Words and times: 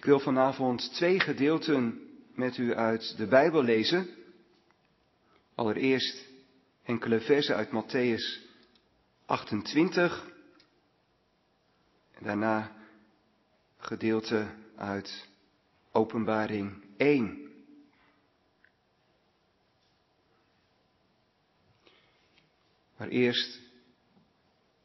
Ik 0.00 0.06
wil 0.06 0.20
vanavond 0.20 0.94
twee 0.94 1.20
gedeelten 1.20 2.00
met 2.34 2.56
u 2.56 2.74
uit 2.74 3.16
de 3.16 3.26
Bijbel 3.26 3.62
lezen. 3.62 4.08
Allereerst 5.54 6.28
enkele 6.82 7.20
versen 7.20 7.56
uit 7.56 7.68
Matthäus 7.68 8.48
28 9.26 10.26
en 12.12 12.24
daarna 12.24 12.76
gedeelte 13.76 14.46
uit 14.76 15.28
Openbaring 15.92 16.84
1. 16.96 17.50
Maar 22.96 23.08
eerst 23.08 23.60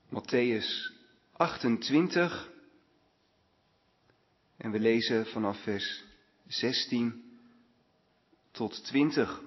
Matthäus 0.09 0.93
28 1.31 2.53
en 4.65 4.71
we 4.71 4.79
lezen 4.79 5.25
vanaf 5.25 5.63
vers 5.63 6.03
16 6.47 7.23
tot 8.51 8.85
20. 8.85 9.41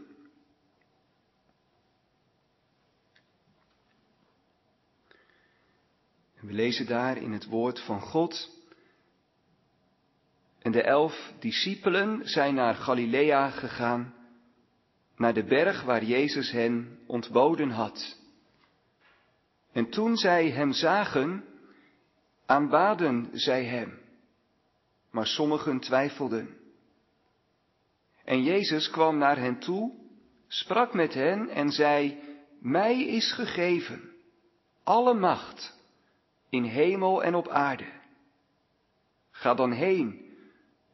En 6.35 6.47
we 6.47 6.53
lezen 6.53 6.87
daar 6.87 7.17
in 7.17 7.33
het 7.33 7.47
woord 7.47 7.81
van 7.81 8.01
God. 8.01 8.51
En 10.59 10.73
de 10.73 10.83
elf 10.83 11.33
discipelen 11.39 12.29
zijn 12.29 12.55
naar 12.55 12.75
Galilea 12.75 13.51
gegaan, 13.51 14.15
naar 15.17 15.35
de 15.35 15.45
berg 15.45 15.83
waar 15.83 16.05
Jezus 16.05 16.51
hen 16.51 16.99
ontboden 17.07 17.71
had. 17.71 18.19
En 19.73 19.91
toen 19.91 20.17
zij 20.17 20.51
hem 20.51 20.73
zagen, 20.73 21.45
aanbaden 22.47 23.31
zij 23.33 23.65
hem, 23.65 24.07
maar 25.11 25.27
sommigen 25.27 25.81
twijfelden. 25.81 26.57
En 28.25 28.43
Jezus 28.43 28.91
kwam 28.91 29.19
naar 29.19 29.39
hen 29.39 29.59
toe, 29.59 29.93
sprak 30.47 30.95
met 30.95 31.15
hen 31.15 31.49
en 31.49 31.71
zei, 31.71 32.19
Mij 32.61 33.07
is 33.07 33.33
gegeven 33.33 34.17
alle 34.85 35.15
macht 35.15 35.77
in 36.49 36.65
hemel 36.65 37.23
en 37.23 37.35
op 37.35 37.49
aarde. 37.49 37.87
Ga 39.31 39.55
dan 39.55 39.73
heen, 39.73 40.37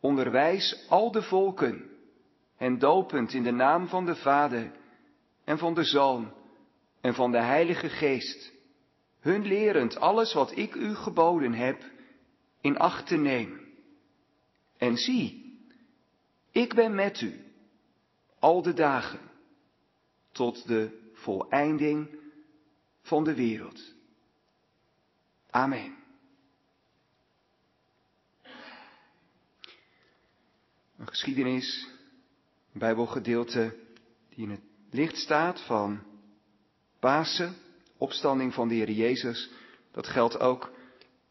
onderwijs 0.01 0.87
al 0.89 1.11
de 1.11 1.23
volken, 1.23 1.91
en 2.57 2.79
dopend 2.79 3.33
in 3.33 3.43
de 3.43 3.51
naam 3.51 3.89
van 3.89 4.05
de 4.05 4.17
Vader 4.17 4.73
en 5.45 5.59
van 5.59 5.75
de 5.75 5.85
Zoon 5.85 6.33
en 7.01 7.15
van 7.15 7.31
de 7.31 7.41
Heilige 7.41 7.89
Geest, 7.89 8.53
hun 9.21 9.47
lerend 9.47 9.97
alles 9.97 10.33
wat 10.33 10.57
ik 10.57 10.75
u 10.75 10.95
geboden 10.95 11.53
heb 11.53 11.83
in 12.61 12.79
acht 12.79 13.07
te 13.07 13.17
nemen. 13.17 13.64
En 14.77 14.97
zie, 14.97 15.59
ik 16.51 16.75
ben 16.75 16.95
met 16.95 17.21
u 17.21 17.45
al 18.39 18.63
de 18.63 18.73
dagen 18.73 19.21
tot 20.33 20.67
de 20.67 21.11
voleinding 21.13 22.09
van 23.03 23.25
de 23.25 23.35
wereld. 23.35 23.95
Amen. 25.51 25.97
Een 30.97 31.07
geschiedenis, 31.07 31.89
een 32.73 32.79
Bijbelgedeelte 32.79 33.77
die 34.29 34.45
in 34.45 34.51
het 34.51 34.63
licht 34.91 35.17
staat 35.17 35.61
van 35.61 36.03
Pasen, 36.99 37.55
opstanding 37.97 38.55
van 38.55 38.69
de 38.69 38.75
Heer 38.75 38.91
Jezus. 38.91 39.51
Dat 39.91 40.07
geldt 40.07 40.39
ook 40.39 40.71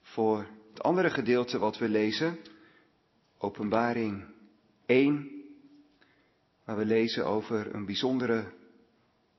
voor 0.01 0.47
het 0.69 0.83
andere 0.83 1.09
gedeelte 1.09 1.57
wat 1.57 1.77
we 1.77 1.89
lezen, 1.89 2.39
Openbaring 3.43 4.23
1, 4.85 5.43
waar 6.65 6.77
we 6.77 6.85
lezen 6.85 7.25
over 7.25 7.75
een 7.75 7.85
bijzondere 7.85 8.53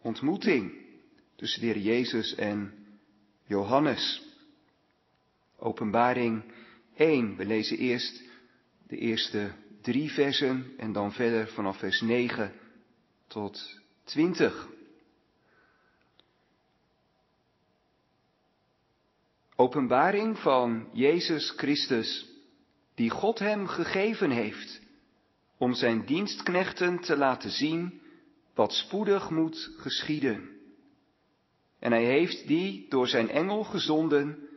ontmoeting 0.00 0.72
tussen 1.36 1.60
de 1.60 1.66
Heer 1.66 1.78
Jezus 1.78 2.34
en 2.34 2.72
Johannes. 3.46 4.22
Openbaring 5.56 6.42
1, 6.94 7.36
we 7.36 7.44
lezen 7.46 7.78
eerst 7.78 8.22
de 8.86 8.96
eerste 8.96 9.52
drie 9.80 10.10
versen 10.10 10.72
en 10.76 10.92
dan 10.92 11.12
verder 11.12 11.48
vanaf 11.48 11.78
vers 11.78 12.00
9 12.00 12.52
tot 13.26 13.80
20. 14.04 14.68
Openbaring 19.56 20.38
van 20.38 20.88
Jezus 20.92 21.50
Christus, 21.50 22.33
die 22.94 23.10
God 23.10 23.38
hem 23.38 23.66
gegeven 23.66 24.30
heeft 24.30 24.80
om 25.58 25.74
zijn 25.74 26.06
dienstknechten 26.06 26.98
te 27.00 27.16
laten 27.16 27.50
zien 27.50 28.02
wat 28.54 28.72
spoedig 28.72 29.30
moet 29.30 29.70
geschieden. 29.76 30.48
En 31.78 31.92
hij 31.92 32.04
heeft 32.04 32.46
die 32.46 32.86
door 32.88 33.08
zijn 33.08 33.30
engel 33.30 33.64
gezonden 33.64 34.48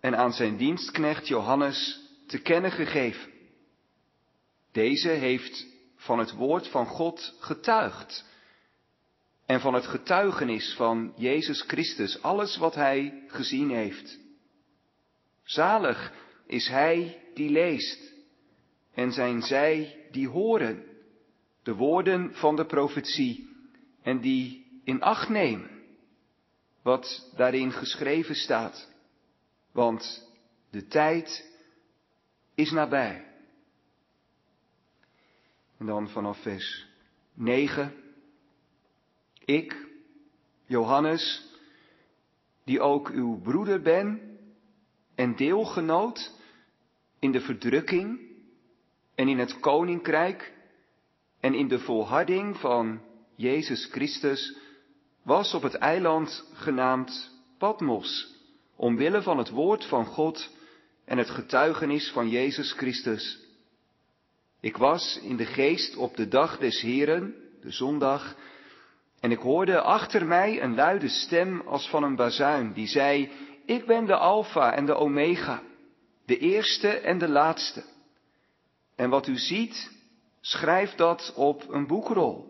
en 0.00 0.16
aan 0.16 0.32
zijn 0.32 0.56
dienstknecht 0.56 1.28
Johannes 1.28 2.00
te 2.26 2.38
kennen 2.38 2.70
gegeven. 2.70 3.30
Deze 4.72 5.08
heeft 5.08 5.66
van 5.96 6.18
het 6.18 6.32
woord 6.32 6.68
van 6.68 6.86
God 6.86 7.36
getuigd 7.40 8.24
en 9.46 9.60
van 9.60 9.74
het 9.74 9.86
getuigenis 9.86 10.74
van 10.76 11.12
Jezus 11.16 11.62
Christus, 11.62 12.22
alles 12.22 12.56
wat 12.56 12.74
hij 12.74 13.24
gezien 13.26 13.70
heeft. 13.70 14.18
Zalig 15.44 16.12
is 16.46 16.68
hij 16.68 17.22
die 17.40 17.50
leest 17.50 18.12
en 18.94 19.12
zijn 19.12 19.42
zij 19.42 20.06
die 20.10 20.28
horen 20.28 20.84
de 21.62 21.74
woorden 21.74 22.34
van 22.34 22.56
de 22.56 22.66
profetie 22.66 23.48
en 24.02 24.20
die 24.20 24.66
in 24.84 25.00
acht 25.00 25.28
nemen 25.28 25.70
wat 26.82 27.32
daarin 27.36 27.72
geschreven 27.72 28.34
staat. 28.34 28.88
Want 29.72 30.28
de 30.70 30.86
tijd 30.86 31.54
is 32.54 32.70
nabij. 32.70 33.26
En 35.78 35.86
dan 35.86 36.08
vanaf 36.08 36.42
vers 36.42 36.86
9. 37.34 37.94
Ik, 39.44 39.86
Johannes, 40.66 41.46
die 42.64 42.80
ook 42.80 43.08
uw 43.08 43.40
broeder 43.40 43.82
ben 43.82 44.38
en 45.14 45.36
deelgenoot 45.36 46.38
in 47.20 47.32
de 47.32 47.40
verdrukking 47.40 48.20
en 49.14 49.28
in 49.28 49.38
het 49.38 49.60
koninkrijk 49.60 50.52
en 51.40 51.54
in 51.54 51.68
de 51.68 51.78
volharding 51.78 52.56
van 52.56 53.00
Jezus 53.36 53.88
Christus 53.90 54.56
was 55.22 55.54
op 55.54 55.62
het 55.62 55.74
eiland 55.74 56.50
genaamd 56.52 57.38
Patmos, 57.58 58.34
omwille 58.76 59.22
van 59.22 59.38
het 59.38 59.50
woord 59.50 59.84
van 59.84 60.06
God 60.06 60.56
en 61.04 61.18
het 61.18 61.30
getuigenis 61.30 62.10
van 62.10 62.28
Jezus 62.28 62.72
Christus. 62.72 63.38
Ik 64.60 64.76
was 64.76 65.20
in 65.22 65.36
de 65.36 65.46
geest 65.46 65.96
op 65.96 66.16
de 66.16 66.28
dag 66.28 66.58
des 66.58 66.80
Heren, 66.80 67.34
de 67.60 67.70
zondag, 67.70 68.36
en 69.20 69.30
ik 69.30 69.38
hoorde 69.38 69.80
achter 69.80 70.26
mij 70.26 70.62
een 70.62 70.74
luide 70.74 71.08
stem 71.08 71.60
als 71.60 71.88
van 71.88 72.02
een 72.02 72.16
bazuin, 72.16 72.72
die 72.72 72.86
zei, 72.86 73.30
ik 73.64 73.86
ben 73.86 74.06
de 74.06 74.16
Alpha 74.16 74.72
en 74.72 74.86
de 74.86 74.94
Omega, 74.94 75.62
de 76.30 76.38
eerste 76.38 76.88
en 76.88 77.18
de 77.18 77.28
laatste. 77.28 77.84
En 78.96 79.10
wat 79.10 79.26
u 79.26 79.36
ziet, 79.36 79.90
schrijf 80.40 80.94
dat 80.94 81.32
op 81.36 81.68
een 81.68 81.86
boekrol 81.86 82.48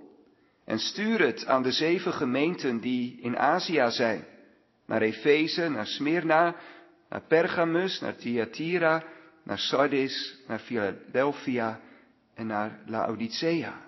en 0.65 0.79
stuur 0.79 1.21
het 1.21 1.47
aan 1.47 1.63
de 1.63 1.73
zeven 1.73 2.13
gemeenten 2.13 2.81
die 2.81 3.21
in 3.21 3.39
Azië 3.39 3.87
zijn. 3.89 4.25
Naar 4.87 5.03
Efeze, 5.03 5.69
naar 5.69 5.87
Smyrna, 5.87 6.57
naar 7.09 7.23
Pergamus, 7.29 8.01
naar 8.01 8.17
Thyatira, 8.17 9.05
naar 9.43 9.59
Sardis, 9.59 10.39
naar 10.47 10.59
Philadelphia 10.59 11.81
en 12.35 12.47
naar 12.47 12.81
Laodicea. 12.87 13.81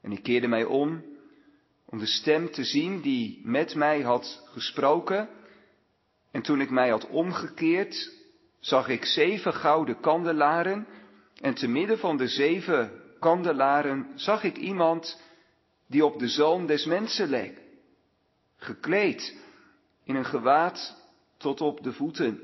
En 0.00 0.12
ik 0.12 0.22
keerde 0.22 0.48
mij 0.48 0.64
om 0.64 1.04
om 1.84 1.98
de 1.98 2.06
stem 2.06 2.50
te 2.50 2.64
zien 2.64 3.00
die 3.00 3.40
met 3.44 3.74
mij 3.74 4.00
had 4.00 4.42
gesproken. 4.44 5.28
En 6.30 6.42
toen 6.42 6.60
ik 6.60 6.70
mij 6.70 6.90
had 6.90 7.08
omgekeerd, 7.08 8.21
zag 8.62 8.88
ik 8.88 9.04
zeven 9.04 9.54
gouden 9.54 10.00
kandelaren 10.00 10.86
en 11.40 11.54
te 11.54 11.68
midden 11.68 11.98
van 11.98 12.16
de 12.16 12.28
zeven 12.28 13.02
kandelaren 13.18 14.12
zag 14.14 14.44
ik 14.44 14.56
iemand 14.56 15.20
die 15.86 16.04
op 16.04 16.18
de 16.18 16.28
zoon 16.28 16.66
des 16.66 16.84
mensen 16.84 17.28
leek, 17.28 17.60
gekleed 18.56 19.40
in 20.04 20.14
een 20.14 20.24
gewaad 20.24 20.96
tot 21.36 21.60
op 21.60 21.82
de 21.82 21.92
voeten 21.92 22.40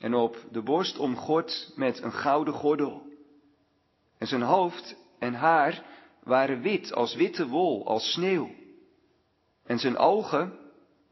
en 0.00 0.14
op 0.14 0.36
de 0.50 0.62
borst 0.62 0.98
omgord 0.98 1.72
met 1.74 2.02
een 2.02 2.12
gouden 2.12 2.54
gordel. 2.54 3.02
En 4.18 4.26
zijn 4.26 4.42
hoofd 4.42 4.96
en 5.18 5.34
haar 5.34 5.84
waren 6.22 6.60
wit 6.60 6.92
als 6.92 7.14
witte 7.14 7.46
wol, 7.46 7.86
als 7.86 8.12
sneeuw. 8.12 8.50
En 9.64 9.78
zijn 9.78 9.96
ogen 9.96 10.58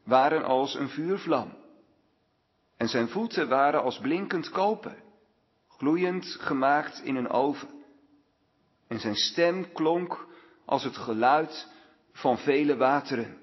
waren 0.03 0.43
als 0.43 0.75
een 0.75 0.89
vuurvlam. 0.89 1.64
En 2.77 2.87
zijn 2.87 3.09
voeten 3.09 3.47
waren 3.47 3.81
als 3.81 3.99
blinkend 3.99 4.49
koper 4.49 5.03
gloeiend 5.77 6.25
gemaakt 6.39 7.01
in 7.03 7.15
een 7.15 7.29
oven. 7.29 7.83
En 8.87 8.99
zijn 8.99 9.15
stem 9.15 9.71
klonk 9.71 10.27
als 10.65 10.83
het 10.83 10.97
geluid 10.97 11.67
van 12.11 12.37
vele 12.37 12.75
wateren. 12.75 13.37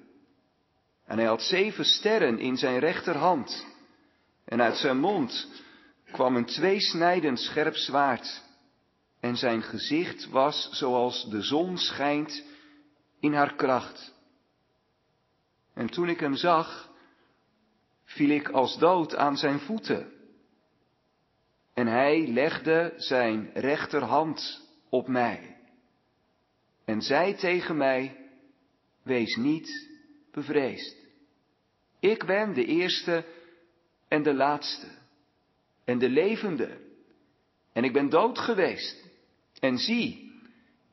En 1.06 1.18
hij 1.18 1.26
had 1.26 1.42
zeven 1.42 1.84
sterren 1.84 2.38
in 2.38 2.56
zijn 2.56 2.78
rechterhand. 2.78 3.66
En 4.44 4.62
uit 4.62 4.76
zijn 4.76 4.98
mond 4.98 5.62
kwam 6.12 6.36
een 6.36 6.44
tweesnijdend 6.44 7.38
scherp 7.40 7.76
zwaard. 7.76 8.42
En 9.20 9.36
zijn 9.36 9.62
gezicht 9.62 10.28
was 10.28 10.68
zoals 10.72 11.30
de 11.30 11.42
zon 11.42 11.78
schijnt 11.78 12.44
in 13.20 13.34
haar 13.34 13.54
kracht. 13.54 14.14
En 15.74 15.86
toen 15.86 16.08
ik 16.08 16.20
hem 16.20 16.34
zag, 16.34 16.90
viel 18.14 18.30
ik 18.30 18.48
als 18.48 18.78
dood 18.78 19.16
aan 19.16 19.36
zijn 19.36 19.60
voeten. 19.60 20.12
En 21.74 21.86
hij 21.86 22.26
legde 22.26 22.92
zijn 22.96 23.50
rechterhand 23.54 24.68
op 24.88 25.08
mij. 25.08 25.56
En 26.84 27.02
zei 27.02 27.34
tegen 27.34 27.76
mij, 27.76 28.16
wees 29.02 29.36
niet 29.36 29.90
bevreesd. 30.32 30.96
Ik 32.00 32.26
ben 32.26 32.54
de 32.54 32.64
eerste 32.64 33.24
en 34.08 34.22
de 34.22 34.34
laatste 34.34 34.88
en 35.84 35.98
de 35.98 36.08
levende. 36.08 36.80
En 37.72 37.84
ik 37.84 37.92
ben 37.92 38.08
dood 38.08 38.38
geweest. 38.38 39.04
En 39.60 39.78
zie, 39.78 40.32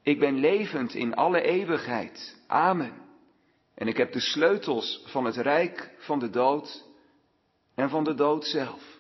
ik 0.04 0.20
ben 0.20 0.40
levend 0.40 0.94
in 0.94 1.16
alle 1.16 1.42
eeuwigheid. 1.42 2.38
Amen. 2.48 2.94
En 3.76 3.88
ik 3.88 3.98
heb 3.98 4.12
de 4.12 4.20
sleutels 4.20 5.04
van 5.06 5.26
het 5.26 5.36
rijk 5.36 5.96
van 5.98 6.20
de 6.20 6.30
dood 6.30 6.89
en 7.80 7.90
van 7.90 8.04
de 8.04 8.14
dood 8.14 8.46
zelf. 8.46 9.00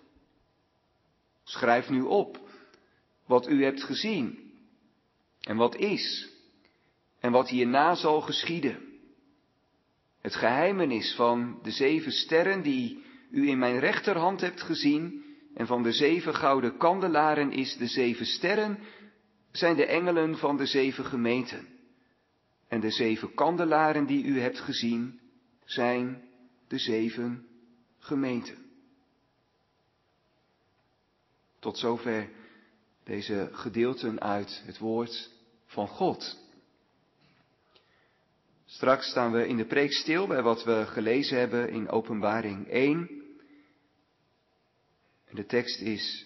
Schrijf 1.44 1.90
nu 1.90 2.02
op 2.02 2.40
wat 3.26 3.50
u 3.50 3.64
hebt 3.64 3.84
gezien 3.84 4.54
en 5.42 5.56
wat 5.56 5.76
is 5.76 6.30
en 7.20 7.32
wat 7.32 7.50
hierna 7.50 7.96
zal 7.96 8.22
geschieden. 8.22 8.80
Het 10.22 10.36
geheimenis 10.36 11.16
van 11.16 11.60
de 11.64 11.72
zeven 11.72 12.12
sterren 12.12 12.62
die 12.62 13.04
u 13.32 13.50
in 13.50 13.60
mijn 13.60 13.80
rechterhand 13.80 14.42
hebt 14.42 14.62
gezien 14.62 15.24
en 15.54 15.68
van 15.68 15.84
de 15.84 15.92
zeven 15.92 16.36
gouden 16.36 16.78
kandelaren 16.78 17.52
is 17.52 17.78
de 17.78 17.88
zeven 17.88 18.26
sterren 18.26 18.80
zijn 19.52 19.76
de 19.76 19.86
engelen 19.86 20.38
van 20.38 20.58
de 20.58 20.66
zeven 20.66 21.06
gemeenten. 21.06 21.68
En 22.68 22.80
de 22.80 22.92
zeven 22.92 23.34
kandelaren 23.34 24.06
die 24.06 24.24
u 24.24 24.40
hebt 24.40 24.60
gezien 24.60 25.20
zijn 25.66 26.22
de 26.68 26.78
zeven 26.78 27.48
gemeenten. 27.98 28.69
Tot 31.60 31.78
zover 31.78 32.30
deze 33.04 33.50
gedeelten 33.52 34.22
uit 34.22 34.62
het 34.66 34.78
woord 34.78 35.32
van 35.66 35.88
God. 35.88 36.38
Straks 38.66 39.10
staan 39.10 39.32
we 39.32 39.48
in 39.48 39.58
de 39.58 39.66
preek 39.66 39.94
stil 39.94 40.28
bij 40.28 40.42
wat 40.42 40.64
we 40.64 40.86
gelezen 40.86 41.38
hebben 41.38 41.70
in 41.70 41.90
Openbaring 41.90 42.68
1. 42.68 43.10
En 45.26 45.36
de 45.36 45.46
tekst 45.46 45.82
is 45.82 46.26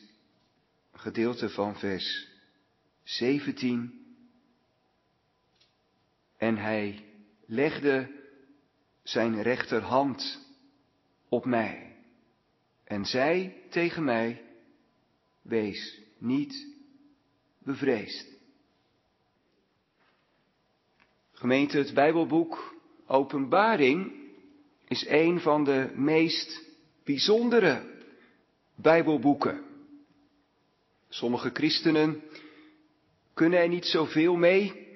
een 0.91 0.99
gedeelte 0.99 1.49
van 1.49 1.75
vers 1.75 2.27
17. 3.03 4.05
En 6.37 6.57
hij 6.57 7.05
legde 7.45 8.21
zijn 9.03 9.41
rechterhand 9.41 10.47
op 11.29 11.45
mij 11.45 11.95
en 12.83 13.05
zei 13.05 13.53
tegen 13.69 14.03
mij, 14.03 14.41
Wees 15.43 15.99
niet 16.17 16.67
bevreesd. 17.59 18.27
Gemeente, 21.31 21.77
het 21.77 21.93
Bijbelboek 21.93 22.75
Openbaring 23.07 24.11
is 24.87 25.07
een 25.07 25.39
van 25.39 25.63
de 25.63 25.91
meest 25.95 26.61
bijzondere 27.03 27.91
Bijbelboeken. 28.75 29.63
Sommige 31.09 31.49
christenen 31.53 32.21
kunnen 33.33 33.59
er 33.59 33.67
niet 33.67 33.85
zoveel 33.85 34.35
mee 34.35 34.87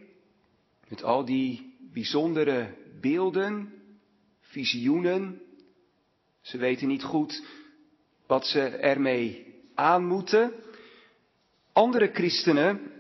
met 0.88 1.04
al 1.04 1.26
die 1.26 1.76
bijzondere 1.94 2.76
beelden, 3.02 3.74
visioenen. 4.42 5.42
Ze 6.42 6.58
weten 6.58 6.88
niet 6.88 7.04
goed 7.04 7.44
wat 8.28 8.46
ze 8.46 8.62
ermee 8.62 9.47
aan 9.78 10.06
moeten. 10.06 10.54
Andere 11.74 12.10
christenen 12.14 12.92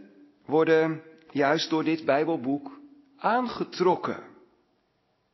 worden 0.45 1.03
juist 1.31 1.69
door 1.69 1.83
dit 1.83 2.05
Bijbelboek 2.05 2.79
aangetrokken 3.17 4.23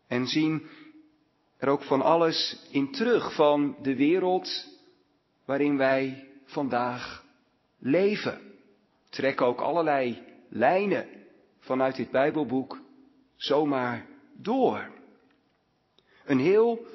en 0.07 0.27
zien 0.27 0.67
er 1.57 1.67
ook 1.67 1.83
van 1.83 2.01
alles 2.01 2.67
in 2.71 2.91
terug 2.91 3.35
van 3.35 3.75
de 3.81 3.95
wereld 3.95 4.67
waarin 5.45 5.77
wij 5.77 6.27
vandaag 6.45 7.25
leven. 7.79 8.41
Trekken 9.09 9.45
ook 9.45 9.59
allerlei 9.59 10.23
lijnen 10.49 11.07
vanuit 11.59 11.95
dit 11.95 12.11
Bijbelboek 12.11 12.79
zomaar 13.35 14.05
door. 14.33 14.91
Een 16.25 16.39
heel 16.39 16.85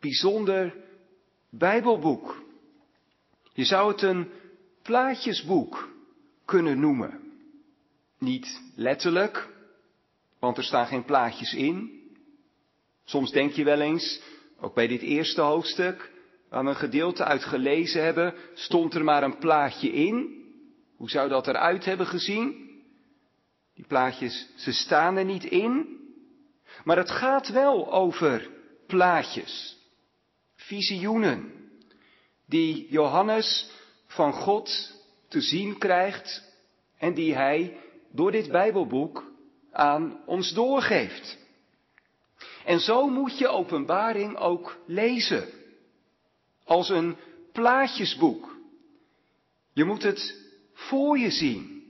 bijzonder 0.00 0.74
Bijbelboek. 1.50 2.46
Je 3.58 3.64
zou 3.64 3.92
het 3.92 4.02
een 4.02 4.30
plaatjesboek 4.82 5.88
kunnen 6.44 6.80
noemen. 6.80 7.20
Niet 8.18 8.62
letterlijk, 8.74 9.48
want 10.38 10.56
er 10.56 10.64
staan 10.64 10.86
geen 10.86 11.04
plaatjes 11.04 11.54
in. 11.54 12.02
Soms 13.04 13.30
denk 13.30 13.52
je 13.52 13.64
wel 13.64 13.80
eens, 13.80 14.20
ook 14.60 14.74
bij 14.74 14.86
dit 14.86 15.00
eerste 15.00 15.40
hoofdstuk, 15.40 16.10
waar 16.48 16.64
we 16.64 16.70
een 16.70 16.76
gedeelte 16.76 17.24
uit 17.24 17.44
gelezen 17.44 18.02
hebben, 18.02 18.34
stond 18.54 18.94
er 18.94 19.04
maar 19.04 19.22
een 19.22 19.38
plaatje 19.38 19.92
in. 19.92 20.44
Hoe 20.96 21.10
zou 21.10 21.28
dat 21.28 21.46
eruit 21.46 21.84
hebben 21.84 22.06
gezien? 22.06 22.70
Die 23.74 23.86
plaatjes, 23.86 24.48
ze 24.56 24.72
staan 24.72 25.16
er 25.16 25.24
niet 25.24 25.44
in. 25.44 25.98
Maar 26.84 26.96
het 26.96 27.10
gaat 27.10 27.48
wel 27.48 27.92
over 27.92 28.50
plaatjes, 28.86 29.78
visioenen, 30.54 31.57
die 32.48 32.86
Johannes 32.90 33.70
van 34.06 34.32
God 34.32 34.92
te 35.28 35.40
zien 35.40 35.78
krijgt 35.78 36.42
en 36.98 37.14
die 37.14 37.34
hij 37.34 37.76
door 38.12 38.30
dit 38.30 38.50
Bijbelboek 38.50 39.32
aan 39.72 40.20
ons 40.26 40.52
doorgeeft. 40.52 41.38
En 42.64 42.80
zo 42.80 43.08
moet 43.08 43.38
je 43.38 43.48
openbaring 43.48 44.36
ook 44.36 44.78
lezen. 44.86 45.48
Als 46.64 46.88
een 46.88 47.16
plaatjesboek. 47.52 48.56
Je 49.72 49.84
moet 49.84 50.02
het 50.02 50.46
voor 50.72 51.18
je 51.18 51.30
zien. 51.30 51.82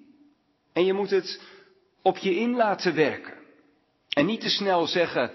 En 0.72 0.84
je 0.84 0.92
moet 0.92 1.10
het 1.10 1.40
op 2.02 2.16
je 2.16 2.34
in 2.34 2.56
laten 2.56 2.94
werken. 2.94 3.36
En 4.08 4.26
niet 4.26 4.40
te 4.40 4.48
snel 4.48 4.86
zeggen, 4.86 5.32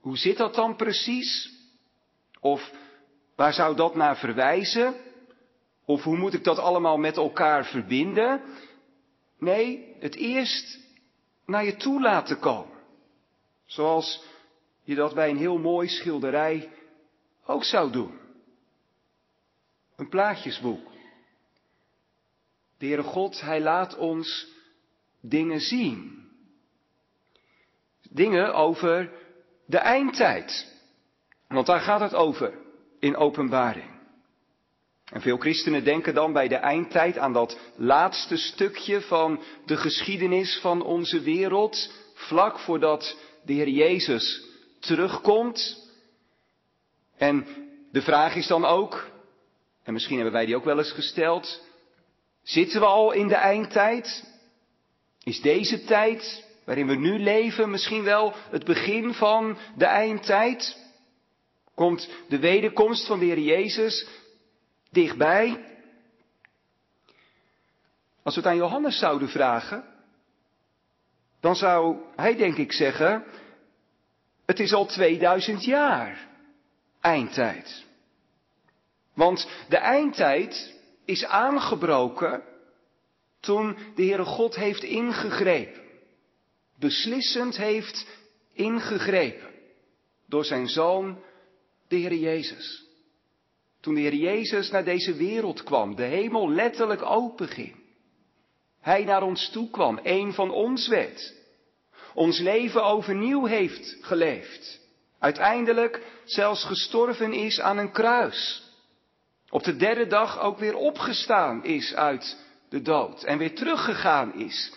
hoe 0.00 0.16
zit 0.16 0.36
dat 0.36 0.54
dan 0.54 0.76
precies? 0.76 1.52
Of 2.40 2.72
Waar 3.36 3.52
zou 3.52 3.76
dat 3.76 3.94
naar 3.94 4.16
verwijzen? 4.16 4.94
Of 5.84 6.02
hoe 6.02 6.16
moet 6.16 6.34
ik 6.34 6.44
dat 6.44 6.58
allemaal 6.58 6.96
met 6.96 7.16
elkaar 7.16 7.64
verbinden? 7.64 8.42
Nee, 9.38 9.96
het 9.98 10.14
eerst 10.14 10.78
naar 11.46 11.64
je 11.64 11.76
toe 11.76 12.00
laten 12.00 12.38
komen. 12.38 12.78
Zoals 13.64 14.24
je 14.82 14.94
dat 14.94 15.14
bij 15.14 15.30
een 15.30 15.36
heel 15.36 15.58
mooi 15.58 15.88
schilderij 15.88 16.72
ook 17.46 17.64
zou 17.64 17.92
doen. 17.92 18.18
Een 19.96 20.08
plaatjesboek. 20.08 20.92
De 22.78 22.86
Heere 22.86 23.02
God, 23.02 23.40
Hij 23.40 23.60
laat 23.60 23.96
ons 23.96 24.46
dingen 25.20 25.60
zien. 25.60 26.22
Dingen 28.10 28.54
over 28.54 29.12
de 29.66 29.78
eindtijd. 29.78 30.72
Want 31.48 31.66
daar 31.66 31.80
gaat 31.80 32.00
het 32.00 32.14
over 32.14 32.63
in 33.04 33.16
openbaring. 33.16 33.90
En 35.12 35.20
veel 35.20 35.36
christenen 35.36 35.84
denken 35.84 36.14
dan 36.14 36.32
bij 36.32 36.48
de 36.48 36.54
eindtijd 36.54 37.18
aan 37.18 37.32
dat 37.32 37.58
laatste 37.76 38.36
stukje 38.36 39.00
van 39.00 39.42
de 39.66 39.76
geschiedenis 39.76 40.58
van 40.60 40.82
onze 40.82 41.20
wereld, 41.20 41.92
vlak 42.14 42.58
voordat 42.58 43.16
de 43.44 43.52
Heer 43.52 43.68
Jezus 43.68 44.42
terugkomt. 44.80 45.88
En 47.16 47.46
de 47.92 48.02
vraag 48.02 48.34
is 48.34 48.46
dan 48.46 48.64
ook, 48.64 49.10
en 49.82 49.92
misschien 49.92 50.16
hebben 50.16 50.34
wij 50.34 50.46
die 50.46 50.56
ook 50.56 50.64
wel 50.64 50.78
eens 50.78 50.92
gesteld, 50.92 51.62
zitten 52.42 52.80
we 52.80 52.86
al 52.86 53.12
in 53.12 53.28
de 53.28 53.34
eindtijd? 53.34 54.24
Is 55.22 55.40
deze 55.40 55.84
tijd 55.84 56.44
waarin 56.64 56.86
we 56.86 56.94
nu 56.94 57.18
leven 57.18 57.70
misschien 57.70 58.02
wel 58.02 58.34
het 58.50 58.64
begin 58.64 59.14
van 59.14 59.58
de 59.76 59.84
eindtijd? 59.84 60.83
Komt 61.74 62.08
de 62.28 62.38
wederkomst 62.38 63.06
van 63.06 63.18
de 63.18 63.24
Heer 63.24 63.38
Jezus 63.38 64.06
dichtbij? 64.90 65.72
Als 68.22 68.34
we 68.34 68.40
het 68.40 68.50
aan 68.50 68.56
Johannes 68.56 68.98
zouden 68.98 69.28
vragen, 69.28 69.84
dan 71.40 71.56
zou 71.56 71.96
hij 72.16 72.36
denk 72.36 72.56
ik 72.56 72.72
zeggen, 72.72 73.24
het 74.46 74.60
is 74.60 74.72
al 74.72 74.86
2000 74.86 75.64
jaar 75.64 76.28
eindtijd. 77.00 77.84
Want 79.14 79.48
de 79.68 79.76
eindtijd 79.76 80.74
is 81.04 81.24
aangebroken 81.24 82.42
toen 83.40 83.76
de 83.94 84.02
Heere 84.02 84.24
God 84.24 84.54
heeft 84.54 84.82
ingegrepen. 84.82 85.82
Beslissend 86.78 87.56
heeft 87.56 88.06
ingegrepen. 88.52 89.50
Door 90.26 90.44
zijn 90.44 90.68
zoon, 90.68 91.22
de 91.94 92.00
Heer 92.00 92.14
Jezus. 92.14 92.84
Toen 93.80 93.94
de 93.94 94.00
Heer 94.00 94.14
Jezus 94.14 94.70
naar 94.70 94.84
deze 94.84 95.14
wereld 95.14 95.62
kwam, 95.62 95.94
de 95.94 96.02
hemel 96.02 96.50
letterlijk 96.50 97.02
openging. 97.02 97.76
Hij 98.80 99.04
naar 99.04 99.22
ons 99.22 99.50
toe 99.50 99.70
kwam, 99.70 100.00
een 100.02 100.32
van 100.32 100.50
ons 100.50 100.88
werd. 100.88 101.34
Ons 102.14 102.38
leven 102.38 102.84
overnieuw 102.84 103.44
heeft 103.44 103.96
geleefd. 104.00 104.80
Uiteindelijk 105.18 106.02
zelfs 106.24 106.64
gestorven 106.64 107.32
is 107.32 107.60
aan 107.60 107.78
een 107.78 107.92
kruis. 107.92 108.62
Op 109.50 109.62
de 109.62 109.76
derde 109.76 110.06
dag 110.06 110.40
ook 110.40 110.58
weer 110.58 110.76
opgestaan 110.76 111.64
is 111.64 111.94
uit 111.94 112.36
de 112.68 112.82
dood. 112.82 113.22
En 113.22 113.38
weer 113.38 113.54
teruggegaan 113.54 114.34
is 114.34 114.72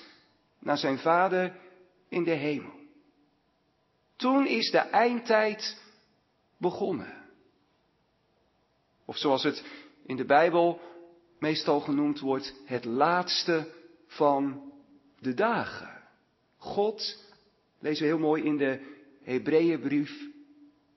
naar 0.59 0.77
zijn 0.77 0.97
vader 0.97 1.55
in 2.09 2.23
de 2.23 2.31
hemel. 2.31 2.75
Toen 4.17 4.47
is 4.47 4.71
de 4.71 4.77
eindtijd 4.77 5.85
begonnen. 6.57 7.25
Of 9.05 9.17
zoals 9.17 9.43
het 9.43 9.65
in 10.05 10.15
de 10.15 10.25
Bijbel 10.25 10.81
meestal 11.39 11.79
genoemd 11.79 12.19
wordt, 12.19 12.53
het 12.65 12.85
laatste 12.85 13.71
van 14.07 14.71
de 15.19 15.33
dagen. 15.33 16.01
God, 16.57 17.23
lezen 17.79 18.03
we 18.03 18.09
heel 18.09 18.19
mooi 18.19 18.43
in 18.43 18.57
de 18.57 18.95
Hebreeënbrief, 19.23 20.27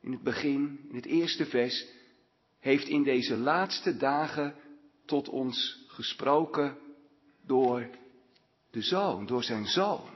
in 0.00 0.12
het 0.12 0.22
begin, 0.22 0.86
in 0.88 0.94
het 0.94 1.06
eerste 1.06 1.46
vers, 1.46 1.86
heeft 2.60 2.88
in 2.88 3.02
deze 3.02 3.36
laatste 3.36 3.96
dagen 3.96 4.54
tot 5.04 5.28
ons 5.28 5.84
gesproken 5.86 6.78
door 7.46 7.90
de 8.70 8.82
zoon, 8.82 9.26
door 9.26 9.42
zijn 9.42 9.66
zoon. 9.66 10.10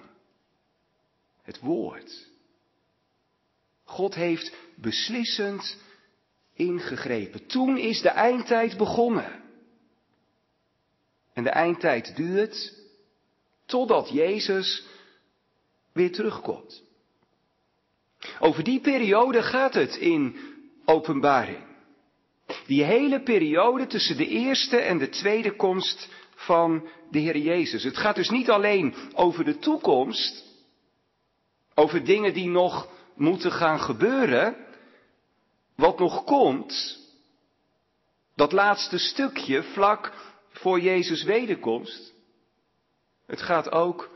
Het 1.43 1.61
woord. 1.61 2.33
God 3.95 4.15
heeft 4.15 4.53
beslissend 4.77 5.77
ingegrepen. 6.55 7.47
Toen 7.47 7.79
is 7.79 8.01
de 8.01 8.09
eindtijd 8.09 8.77
begonnen. 8.77 9.43
En 11.33 11.45
de 11.45 11.51
eindtijd 11.51 12.17
duurt 12.17 12.75
totdat 13.67 14.09
Jezus 14.09 14.87
weer 15.93 16.13
terugkomt. 16.13 16.83
Over 18.41 18.65
die 18.65 18.81
periode 18.81 19.43
gaat 19.43 19.75
het 19.75 19.97
in 19.97 20.37
openbaring. 20.85 21.65
Die 22.67 22.85
hele 22.85 23.23
periode 23.23 23.87
tussen 23.87 24.17
de 24.17 24.29
eerste 24.29 24.77
en 24.77 24.99
de 24.99 25.09
tweede 25.09 25.57
komst 25.57 26.09
van 26.35 26.89
de 27.11 27.19
Heer 27.19 27.39
Jezus. 27.39 27.85
Het 27.85 27.97
gaat 27.97 28.15
dus 28.15 28.31
niet 28.31 28.51
alleen 28.51 28.95
over 29.15 29.45
de 29.45 29.59
toekomst, 29.59 30.45
over 31.75 32.05
dingen 32.05 32.35
die 32.35 32.49
nog 32.49 32.94
moeten 33.15 33.53
gaan 33.53 33.81
gebeuren, 33.81 34.57
wat 35.77 35.99
nog 35.99 36.25
komt, 36.25 36.99
dat 38.35 38.53
laatste 38.53 38.99
stukje 38.99 39.63
vlak 39.63 40.13
voor 40.51 40.81
Jezus 40.81 41.23
wederkomst. 41.23 42.15
Het 43.27 43.43
gaat 43.43 43.71
ook 43.71 44.11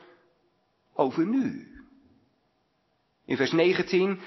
over 0.94 1.26
nu. 1.26 1.68
In 3.24 3.36
vers 3.36 3.52
19, 3.52 4.20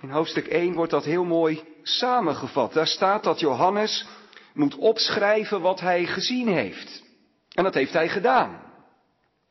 in 0.00 0.10
hoofdstuk 0.10 0.46
1, 0.46 0.74
wordt 0.74 0.90
dat 0.90 1.04
heel 1.04 1.24
mooi 1.24 1.64
samengevat. 1.82 2.72
Daar 2.72 2.86
staat 2.86 3.24
dat 3.24 3.40
Johannes 3.40 4.06
moet 4.54 4.74
opschrijven 4.74 5.60
wat 5.60 5.80
hij 5.80 6.06
gezien 6.06 6.48
heeft. 6.48 7.02
En 7.50 7.64
dat 7.64 7.74
heeft 7.74 7.92
hij 7.92 8.08
gedaan. 8.08 8.60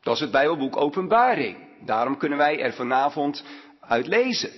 Dat 0.01 0.13
is 0.13 0.19
het 0.19 0.31
Bijbelboek 0.31 0.77
Openbaring. 0.77 1.57
Daarom 1.85 2.17
kunnen 2.17 2.37
wij 2.37 2.59
er 2.59 2.73
vanavond 2.73 3.43
uit 3.89 4.07
lezen. 4.07 4.51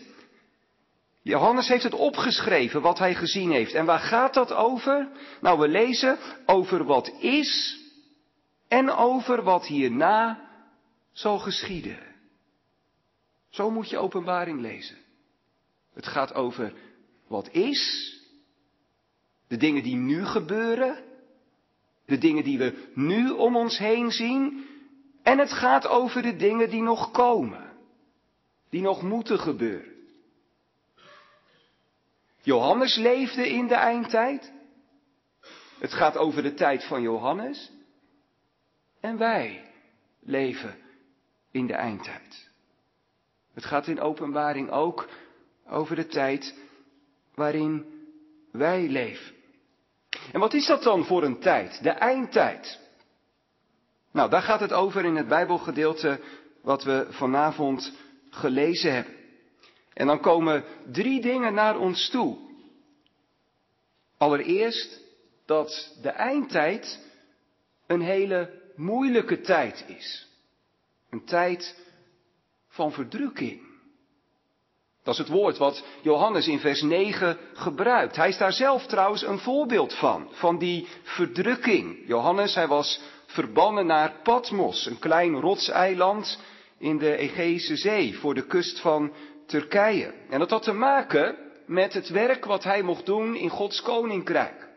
Johannes 1.21 1.67
heeft 1.67 1.83
het 1.83 1.93
opgeschreven 1.93 2.81
wat 2.81 2.99
hij 2.99 3.15
gezien 3.15 3.51
heeft. 3.51 3.73
En 3.73 3.85
waar 3.85 3.99
gaat 3.99 4.33
dat 4.33 4.51
over? 4.53 5.07
Nou, 5.41 5.59
we 5.59 5.67
lezen 5.67 6.17
over 6.45 6.83
wat 6.83 7.11
is 7.19 7.79
en 8.67 8.89
over 8.89 9.43
wat 9.43 9.65
hierna 9.65 10.49
zal 11.11 11.39
geschieden. 11.39 11.97
Zo 13.49 13.71
moet 13.71 13.89
je 13.89 13.97
openbaring 13.97 14.61
lezen. 14.61 14.97
Het 15.93 16.07
gaat 16.07 16.33
over 16.33 16.73
wat 17.27 17.49
is, 17.51 18.13
de 19.47 19.57
dingen 19.57 19.83
die 19.83 19.95
nu 19.95 20.25
gebeuren, 20.25 21.03
de 22.05 22.17
dingen 22.17 22.43
die 22.43 22.57
we 22.57 22.89
nu 22.93 23.29
om 23.29 23.55
ons 23.55 23.77
heen 23.77 24.11
zien, 24.11 24.65
en 25.23 25.39
het 25.39 25.51
gaat 25.51 25.87
over 25.87 26.21
de 26.21 26.35
dingen 26.35 26.69
die 26.69 26.81
nog 26.81 27.11
komen, 27.11 27.70
die 28.71 28.81
nog 28.81 29.01
moeten 29.01 29.39
gebeuren. 29.39 29.91
Johannes 32.41 32.95
leefde 32.95 33.49
in 33.49 33.67
de 33.67 33.75
eindtijd. 33.75 34.51
Het 35.79 35.93
gaat 35.93 36.17
over 36.17 36.43
de 36.43 36.53
tijd 36.53 36.83
van 36.83 37.01
Johannes. 37.01 37.71
En 38.99 39.17
wij 39.17 39.71
leven 40.19 40.75
in 41.51 41.67
de 41.67 41.73
eindtijd. 41.73 42.49
Het 43.53 43.65
gaat 43.65 43.87
in 43.87 43.99
openbaring 43.99 44.69
ook 44.69 45.09
over 45.67 45.95
de 45.95 46.07
tijd 46.07 46.57
waarin 47.35 47.85
wij 48.51 48.87
leven. 48.87 49.35
En 50.31 50.39
wat 50.39 50.53
is 50.53 50.65
dat 50.65 50.83
dan 50.83 51.05
voor 51.05 51.23
een 51.23 51.39
tijd? 51.39 51.83
De 51.83 51.89
eindtijd. 51.89 52.79
Nou, 54.11 54.29
daar 54.29 54.41
gaat 54.41 54.59
het 54.59 54.73
over 54.73 55.05
in 55.05 55.15
het 55.15 55.27
Bijbelgedeelte 55.27 56.19
wat 56.61 56.83
we 56.83 57.07
vanavond 57.09 57.93
gelezen 58.31 58.93
hebben. 58.93 59.15
En 59.93 60.07
dan 60.07 60.19
komen 60.19 60.63
drie 60.91 61.21
dingen 61.21 61.53
naar 61.53 61.79
ons 61.79 62.09
toe. 62.09 62.37
Allereerst 64.17 64.99
dat 65.45 65.97
de 66.01 66.09
eindtijd 66.09 66.99
een 67.87 68.01
hele 68.01 68.61
moeilijke 68.75 69.41
tijd 69.41 69.85
is. 69.87 70.27
Een 71.09 71.25
tijd 71.25 71.79
van 72.67 72.91
verdrukking. 72.91 73.69
Dat 75.03 75.13
is 75.13 75.19
het 75.19 75.29
woord 75.29 75.57
wat 75.57 75.83
Johannes 76.01 76.47
in 76.47 76.59
vers 76.59 76.81
9 76.81 77.37
gebruikt. 77.53 78.15
Hij 78.15 78.29
is 78.29 78.37
daar 78.37 78.53
zelf 78.53 78.85
trouwens 78.85 79.23
een 79.25 79.39
voorbeeld 79.39 79.93
van, 79.93 80.27
van 80.31 80.57
die 80.57 80.87
verdrukking. 81.03 82.07
Johannes, 82.07 82.55
hij 82.55 82.67
was 82.67 83.01
verbannen 83.25 83.85
naar 83.85 84.13
Patmos, 84.23 84.85
een 84.85 84.99
klein 84.99 85.39
rotseiland 85.39 86.39
in 86.81 86.97
de 86.97 87.15
Egeïsche 87.15 87.75
Zee, 87.75 88.17
voor 88.17 88.33
de 88.33 88.45
kust 88.45 88.79
van 88.79 89.13
Turkije. 89.45 90.13
En 90.29 90.39
dat 90.39 90.49
had 90.49 90.63
te 90.63 90.73
maken 90.73 91.35
met 91.65 91.93
het 91.93 92.09
werk 92.09 92.45
wat 92.45 92.63
hij 92.63 92.81
mocht 92.81 93.05
doen 93.05 93.35
in 93.35 93.49
Gods 93.49 93.81
koninkrijk. 93.81 94.69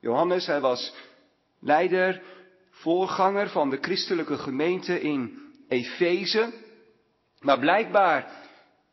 Johannes, 0.00 0.46
hij 0.46 0.60
was 0.60 0.94
leider, 1.60 2.22
voorganger 2.70 3.48
van 3.48 3.70
de 3.70 3.78
christelijke 3.80 4.38
gemeente 4.38 5.00
in 5.00 5.38
Efeze. 5.68 6.52
Maar 7.40 7.58
blijkbaar 7.58 8.32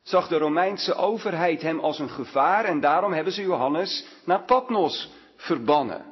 zag 0.02 0.28
de 0.28 0.38
Romeinse 0.38 0.94
overheid 0.94 1.62
hem 1.62 1.80
als 1.80 2.00
een 2.00 2.10
gevaar 2.10 2.66
en 2.66 2.80
daarom 2.80 3.14
hebben 3.14 3.34
ze 3.34 3.42
Johannes 3.42 4.08
naar 4.26 4.44
Patmos 4.44 5.12
verbannen. 5.36 6.06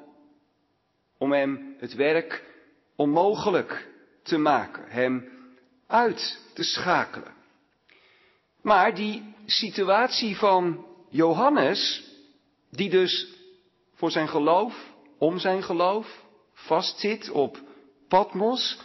Om 1.18 1.32
hem 1.32 1.76
het 1.78 1.96
werk 1.96 2.44
onmogelijk 2.96 3.88
te 4.24 4.38
maken, 4.38 4.84
hem 4.88 5.35
uit 5.88 6.40
te 6.54 6.64
schakelen. 6.64 7.34
Maar 8.62 8.96
die 8.96 9.34
situatie 9.46 10.38
van 10.38 10.86
Johannes, 11.10 12.04
die 12.70 12.90
dus 12.90 13.28
voor 13.94 14.12
zijn 14.12 14.28
geloof, 14.28 14.94
om 15.18 15.40
zijn 15.40 15.64
geloof, 15.64 16.24
vastzit 16.54 17.30
op 17.30 17.58
Patmos, 18.08 18.80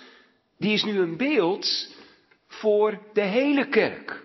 die 0.59 0.73
is 0.73 0.85
nu 0.85 0.99
een 0.99 1.17
beeld 1.17 1.95
voor 2.47 2.99
de 3.13 3.23
hele 3.23 3.69
kerk. 3.69 4.23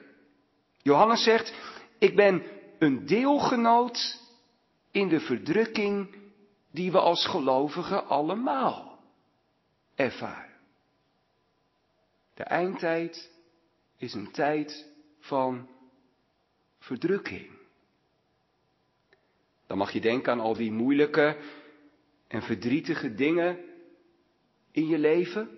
Johannes 0.81 1.23
zegt, 1.23 1.53
ik 1.99 2.15
ben 2.15 2.43
een 2.79 3.05
deelgenoot 3.05 4.19
in 4.91 5.07
de 5.07 5.19
verdrukking 5.19 6.15
die 6.71 6.91
we 6.91 6.99
als 6.99 7.25
gelovigen 7.25 8.07
allemaal 8.07 8.99
ervaren. 9.95 10.44
De 12.35 12.43
eindtijd 12.43 13.31
is 13.97 14.13
een 14.13 14.31
tijd 14.31 14.87
van 15.19 15.69
verdrukking. 16.79 17.51
Dan 19.67 19.77
mag 19.77 19.91
je 19.91 20.01
denken 20.01 20.31
aan 20.31 20.39
al 20.39 20.53
die 20.53 20.71
moeilijke 20.71 21.37
en 22.27 22.41
verdrietige 22.41 23.13
dingen 23.13 23.59
in 24.71 24.87
je 24.87 24.97
leven. 24.97 25.49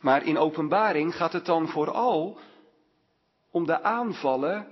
Maar 0.00 0.26
in 0.26 0.38
openbaring 0.38 1.14
gaat 1.14 1.32
het 1.32 1.44
dan 1.44 1.68
vooral 1.68 2.38
om 3.50 3.66
de 3.66 3.82
aanvallen 3.82 4.68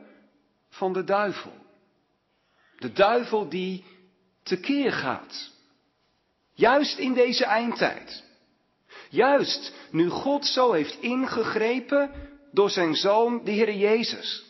van 0.68 0.92
de 0.92 1.04
duivel. 1.04 1.52
De 2.78 2.92
duivel 2.92 3.49
die 3.49 3.84
tekeer 4.42 4.92
gaat. 4.92 5.50
Juist 6.52 6.99
in 6.99 7.12
deze 7.12 7.44
eindtijd. 7.44 8.30
Juist 9.12 9.73
nu 9.90 10.09
God 10.09 10.47
zo 10.47 10.73
heeft 10.73 11.00
ingegrepen 11.00 12.11
door 12.52 12.71
zijn 12.71 12.95
zoon, 12.95 13.45
de 13.45 13.50
Heer 13.50 13.75
Jezus. 13.75 14.45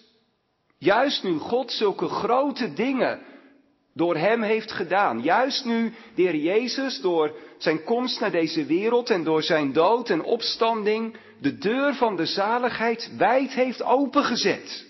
Juist 0.78 1.22
nu 1.22 1.38
God 1.38 1.72
zulke 1.72 2.08
grote 2.08 2.72
dingen 2.72 3.20
door 3.94 4.16
hem 4.16 4.42
heeft 4.42 4.72
gedaan. 4.72 5.22
Juist 5.22 5.64
nu 5.64 5.94
de 6.14 6.22
Heer 6.22 6.36
Jezus 6.36 7.00
door 7.00 7.36
zijn 7.58 7.84
komst 7.84 8.20
naar 8.20 8.30
deze 8.30 8.64
wereld 8.64 9.10
en 9.10 9.24
door 9.24 9.42
zijn 9.42 9.72
dood 9.72 10.10
en 10.10 10.22
opstanding 10.22 11.16
de 11.40 11.58
deur 11.58 11.94
van 11.94 12.16
de 12.16 12.26
zaligheid 12.26 13.10
wijd 13.16 13.50
heeft 13.50 13.82
opengezet. 13.82 14.86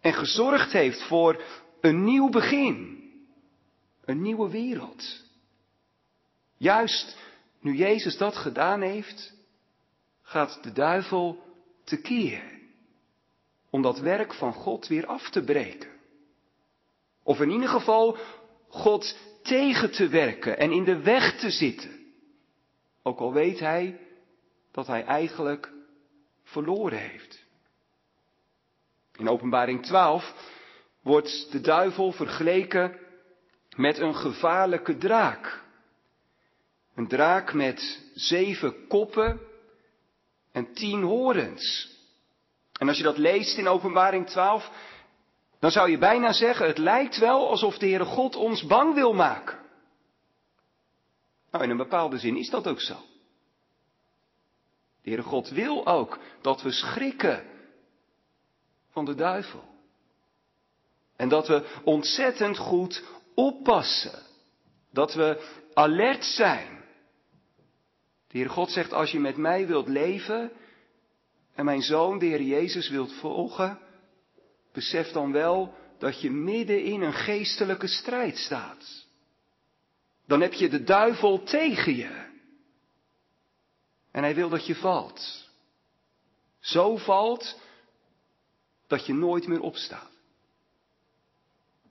En 0.00 0.12
gezorgd 0.12 0.72
heeft 0.72 1.02
voor 1.02 1.42
een 1.80 2.04
nieuw 2.04 2.28
begin. 2.28 3.02
Een 4.04 4.22
nieuwe 4.22 4.50
wereld. 4.50 5.22
Juist 6.56 7.16
nu 7.64 7.76
Jezus 7.76 8.16
dat 8.16 8.36
gedaan 8.36 8.80
heeft, 8.80 9.34
gaat 10.22 10.62
de 10.62 10.72
duivel 10.72 11.42
tekeer. 11.84 12.42
Om 13.70 13.82
dat 13.82 13.98
werk 13.98 14.34
van 14.34 14.52
God 14.52 14.86
weer 14.86 15.06
af 15.06 15.30
te 15.30 15.44
breken. 15.44 15.90
Of 17.22 17.40
in 17.40 17.50
ieder 17.50 17.68
geval 17.68 18.16
God 18.68 19.16
tegen 19.42 19.92
te 19.92 20.08
werken 20.08 20.58
en 20.58 20.72
in 20.72 20.84
de 20.84 21.02
weg 21.02 21.38
te 21.38 21.50
zitten. 21.50 22.12
Ook 23.02 23.18
al 23.18 23.32
weet 23.32 23.58
hij 23.58 24.00
dat 24.72 24.86
hij 24.86 25.04
eigenlijk 25.04 25.72
verloren 26.42 26.98
heeft. 26.98 27.44
In 29.16 29.28
Openbaring 29.28 29.82
12 29.82 30.34
wordt 31.02 31.52
de 31.52 31.60
duivel 31.60 32.12
vergeleken 32.12 32.98
met 33.76 33.98
een 33.98 34.14
gevaarlijke 34.14 34.96
draak. 34.96 35.63
Een 36.94 37.08
draak 37.08 37.52
met 37.52 38.02
zeven 38.14 38.86
koppen 38.86 39.40
en 40.52 40.72
tien 40.72 41.02
horens. 41.02 41.92
En 42.78 42.88
als 42.88 42.96
je 42.96 43.02
dat 43.02 43.18
leest 43.18 43.58
in 43.58 43.68
Openbaring 43.68 44.26
12, 44.26 44.70
dan 45.58 45.70
zou 45.70 45.90
je 45.90 45.98
bijna 45.98 46.32
zeggen, 46.32 46.66
het 46.66 46.78
lijkt 46.78 47.18
wel 47.18 47.48
alsof 47.48 47.78
de 47.78 47.86
Heere 47.86 48.04
God 48.04 48.36
ons 48.36 48.66
bang 48.66 48.94
wil 48.94 49.12
maken. 49.12 49.58
Nou, 51.50 51.64
in 51.64 51.70
een 51.70 51.76
bepaalde 51.76 52.18
zin 52.18 52.36
is 52.36 52.50
dat 52.50 52.66
ook 52.66 52.80
zo. 52.80 52.94
De 55.02 55.10
Heere 55.10 55.22
God 55.22 55.48
wil 55.48 55.86
ook 55.86 56.18
dat 56.40 56.62
we 56.62 56.70
schrikken 56.70 57.44
van 58.90 59.04
de 59.04 59.14
duivel. 59.14 59.64
En 61.16 61.28
dat 61.28 61.48
we 61.48 61.80
ontzettend 61.84 62.58
goed 62.58 63.02
oppassen. 63.34 64.22
Dat 64.90 65.14
we 65.14 65.58
alert 65.74 66.24
zijn. 66.24 66.83
De 68.34 68.40
Heer 68.40 68.50
God 68.50 68.70
zegt, 68.70 68.92
als 68.92 69.10
je 69.10 69.20
met 69.20 69.36
mij 69.36 69.66
wilt 69.66 69.88
leven 69.88 70.52
en 71.54 71.64
mijn 71.64 71.82
zoon, 71.82 72.18
de 72.18 72.26
Heer 72.26 72.42
Jezus, 72.42 72.88
wilt 72.88 73.12
volgen, 73.12 73.78
besef 74.72 75.12
dan 75.12 75.32
wel 75.32 75.74
dat 75.98 76.20
je 76.20 76.30
midden 76.30 76.82
in 76.84 77.02
een 77.02 77.12
geestelijke 77.12 77.86
strijd 77.86 78.36
staat. 78.36 79.06
Dan 80.26 80.40
heb 80.40 80.52
je 80.52 80.68
de 80.68 80.82
duivel 80.82 81.42
tegen 81.42 81.96
je. 81.96 82.26
En 84.10 84.22
hij 84.22 84.34
wil 84.34 84.48
dat 84.48 84.66
je 84.66 84.74
valt. 84.74 85.50
Zo 86.60 86.96
valt 86.96 87.60
dat 88.86 89.06
je 89.06 89.14
nooit 89.14 89.46
meer 89.46 89.60
opstaat. 89.60 90.10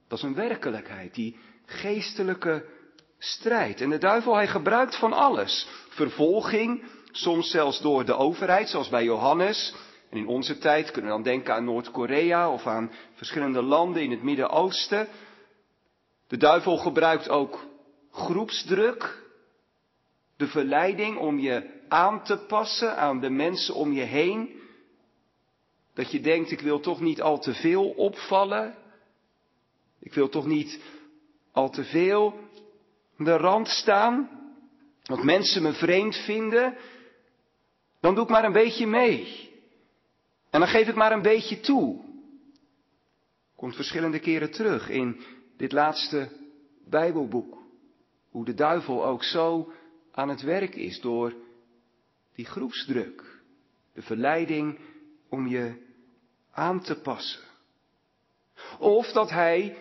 Dat 0.08 0.18
is 0.18 0.24
een 0.24 0.36
werkelijkheid, 0.36 1.14
die 1.14 1.38
geestelijke 1.66 2.66
strijd. 3.24 3.82
En 3.82 3.90
de 3.90 3.98
duivel, 3.98 4.36
hij 4.36 4.48
gebruikt 4.48 4.96
van 4.96 5.14
alles. 5.14 5.68
Vervolging, 5.90 6.84
soms 7.12 7.50
zelfs 7.50 7.82
door 7.82 8.06
de 8.06 8.16
overheid, 8.16 8.70
zoals 8.70 8.90
bij 8.90 9.04
Johannes. 9.04 9.74
En 10.10 10.18
in 10.18 10.28
onze 10.28 10.58
tijd 10.58 10.92
kunnen 10.92 11.12
we 11.12 11.16
dan 11.16 11.26
denken 11.26 11.54
aan 11.54 11.64
Noord-Korea 11.64 12.52
of 12.52 12.68
aan 12.68 12.92
verschillende 13.14 13.62
landen 13.62 14.02
in 14.02 14.12
het 14.12 14.24
Midden-Oosten. 14.24 15.08
De 16.28 16.38
duivel 16.38 16.78
gebruikt 16.78 17.30
ook 17.30 17.66
groepsdruk, 18.12 19.22
de 20.38 20.48
verleiding 20.48 21.18
om 21.18 21.40
je 21.40 21.82
aan 21.88 22.24
te 22.24 22.38
passen 22.38 22.98
aan 22.98 23.20
de 23.20 23.30
mensen 23.30 23.76
om 23.76 23.92
je 23.92 24.04
heen. 24.04 24.62
Dat 25.94 26.12
je 26.12 26.22
denkt, 26.22 26.52
ik 26.52 26.62
wil 26.62 26.80
toch 26.80 27.00
niet 27.00 27.22
al 27.22 27.40
te 27.40 27.54
veel 27.54 27.90
opvallen. 27.90 28.76
Ik 30.00 30.14
wil 30.14 30.30
toch 30.30 30.46
niet 30.46 30.80
al 31.52 31.70
te 31.70 31.84
veel 31.84 32.40
de 33.18 33.38
rand 33.38 33.68
staan, 33.68 34.30
dat 35.04 35.24
mensen 35.24 35.62
me 35.62 35.74
vreemd 35.74 36.16
vinden, 36.16 36.78
dan 38.00 38.16
doe 38.16 38.24
ik 38.24 38.30
maar 38.30 38.44
een 38.44 38.52
beetje 38.52 38.88
mee. 38.88 39.52
En 40.50 40.60
dan 40.60 40.70
geef 40.70 40.88
ik 40.88 40.96
maar 40.96 41.12
een 41.12 41.22
beetje 41.22 41.60
toe. 41.60 42.02
Komt 43.56 43.76
verschillende 43.76 44.20
keren 44.20 44.52
terug 44.52 44.90
in 44.90 45.24
dit 45.58 45.72
laatste 45.72 46.30
Bijbelboek. 46.86 47.62
Hoe 48.30 48.46
de 48.46 48.54
duivel 48.54 49.06
ook 49.06 49.24
zo 49.24 49.72
aan 50.12 50.30
het 50.30 50.42
werk 50.42 50.76
is 50.76 51.02
door 51.02 51.34
die 52.36 52.46
groepsdruk. 52.46 53.42
De 53.94 54.02
verleiding 54.02 54.80
om 55.30 55.48
je 55.48 55.74
aan 56.52 56.82
te 56.82 56.96
passen. 56.96 57.42
Of 58.80 59.12
dat 59.12 59.30
hij 59.30 59.78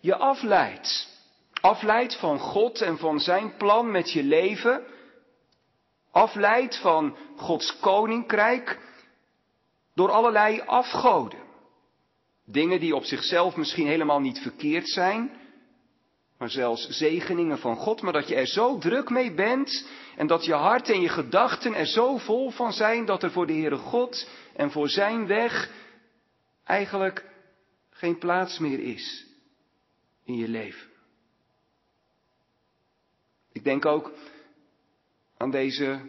je 0.00 0.16
afleidt. 0.16 1.15
Afleidt 1.66 2.16
van 2.18 2.38
God 2.38 2.80
en 2.80 2.98
van 2.98 3.20
zijn 3.20 3.56
plan 3.56 3.90
met 3.90 4.12
je 4.12 4.22
leven. 4.22 4.86
Afleidt 6.10 6.80
van 6.80 7.16
Gods 7.36 7.78
koninkrijk 7.80 8.78
door 9.94 10.10
allerlei 10.10 10.60
afgoden. 10.60 11.38
Dingen 12.44 12.80
die 12.80 12.94
op 12.94 13.04
zichzelf 13.04 13.56
misschien 13.56 13.86
helemaal 13.86 14.20
niet 14.20 14.38
verkeerd 14.38 14.88
zijn, 14.88 15.30
maar 16.38 16.50
zelfs 16.50 16.88
zegeningen 16.88 17.58
van 17.58 17.76
God, 17.76 18.02
maar 18.02 18.12
dat 18.12 18.28
je 18.28 18.34
er 18.34 18.46
zo 18.46 18.78
druk 18.78 19.10
mee 19.10 19.34
bent 19.34 19.88
en 20.16 20.26
dat 20.26 20.44
je 20.44 20.54
hart 20.54 20.88
en 20.90 21.00
je 21.00 21.08
gedachten 21.08 21.74
er 21.74 21.86
zo 21.86 22.16
vol 22.16 22.50
van 22.50 22.72
zijn 22.72 23.04
dat 23.04 23.22
er 23.22 23.30
voor 23.30 23.46
de 23.46 23.52
Heere 23.52 23.76
God 23.76 24.28
en 24.54 24.70
voor 24.70 24.88
zijn 24.88 25.26
weg 25.26 25.70
eigenlijk 26.64 27.24
geen 27.90 28.18
plaats 28.18 28.58
meer 28.58 28.80
is 28.80 29.26
in 30.24 30.36
je 30.36 30.48
leven. 30.48 30.94
Ik 33.56 33.64
denk 33.64 33.86
ook 33.86 34.12
aan 35.36 35.50
deze 35.50 36.00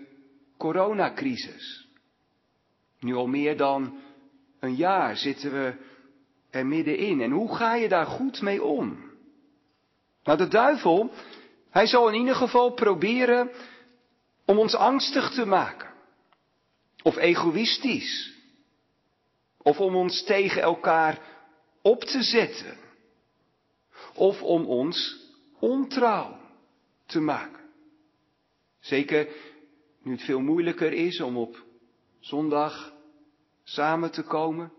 coronacrisis. 0.58 1.88
Nu 3.00 3.16
al 3.16 3.28
meer 3.28 3.58
dan 3.58 4.00
een 4.60 4.76
jaar 4.76 5.18
zitten 5.18 5.52
we 5.52 5.74
er 6.50 6.66
middenin. 6.66 7.22
En 7.22 7.32
hoe 7.32 7.56
ga 7.56 7.76
je 7.76 7.88
daar 7.88 8.06
goed 8.06 8.42
mee 8.42 8.64
om? 8.64 9.12
Nou, 10.24 10.38
de 10.38 10.48
duivel, 10.48 11.12
hij 11.70 11.88
zal 11.88 12.08
in 12.08 12.20
ieder 12.20 12.36
geval 12.36 12.74
proberen 12.74 13.52
om 14.46 14.60
ons 14.60 14.76
angstig 14.76 15.32
te 15.34 15.46
maken. 15.46 15.94
Of 17.04 17.16
egoïstisch. 17.16 18.34
Of 19.58 19.80
om 19.80 19.96
ons 19.96 20.24
tegen 20.24 20.62
elkaar 20.62 21.20
op 21.82 22.04
te 22.04 22.24
zetten. 22.24 22.78
Of 24.14 24.42
om 24.42 24.66
ons 24.66 25.18
ontrouw 25.60 26.37
te 27.08 27.20
maken. 27.20 27.64
Zeker 28.80 29.28
nu 30.04 30.12
het 30.12 30.24
veel 30.24 30.40
moeilijker 30.40 30.94
is 30.94 31.22
om 31.22 31.38
op 31.38 31.64
zondag 32.20 32.94
samen 33.64 34.12
te 34.12 34.24
komen. 34.24 34.72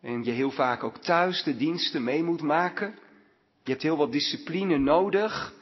En 0.00 0.24
je 0.24 0.30
heel 0.30 0.50
vaak 0.50 0.82
ook 0.82 0.96
thuis 0.96 1.42
de 1.42 1.56
diensten 1.56 2.04
mee 2.04 2.22
moet 2.22 2.42
maken. 2.42 2.98
Je 3.64 3.70
hebt 3.70 3.82
heel 3.82 3.96
wat 3.96 4.12
discipline 4.12 4.78
nodig 4.78 5.54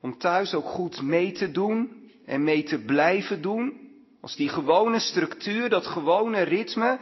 om 0.00 0.18
thuis 0.18 0.54
ook 0.54 0.64
goed 0.64 1.02
mee 1.02 1.32
te 1.32 1.50
doen 1.50 2.10
en 2.26 2.44
mee 2.44 2.62
te 2.62 2.78
blijven 2.78 3.42
doen. 3.42 3.80
Als 4.20 4.36
die 4.36 4.48
gewone 4.48 4.98
structuur, 4.98 5.68
dat 5.68 5.86
gewone 5.86 6.42
ritme 6.42 6.98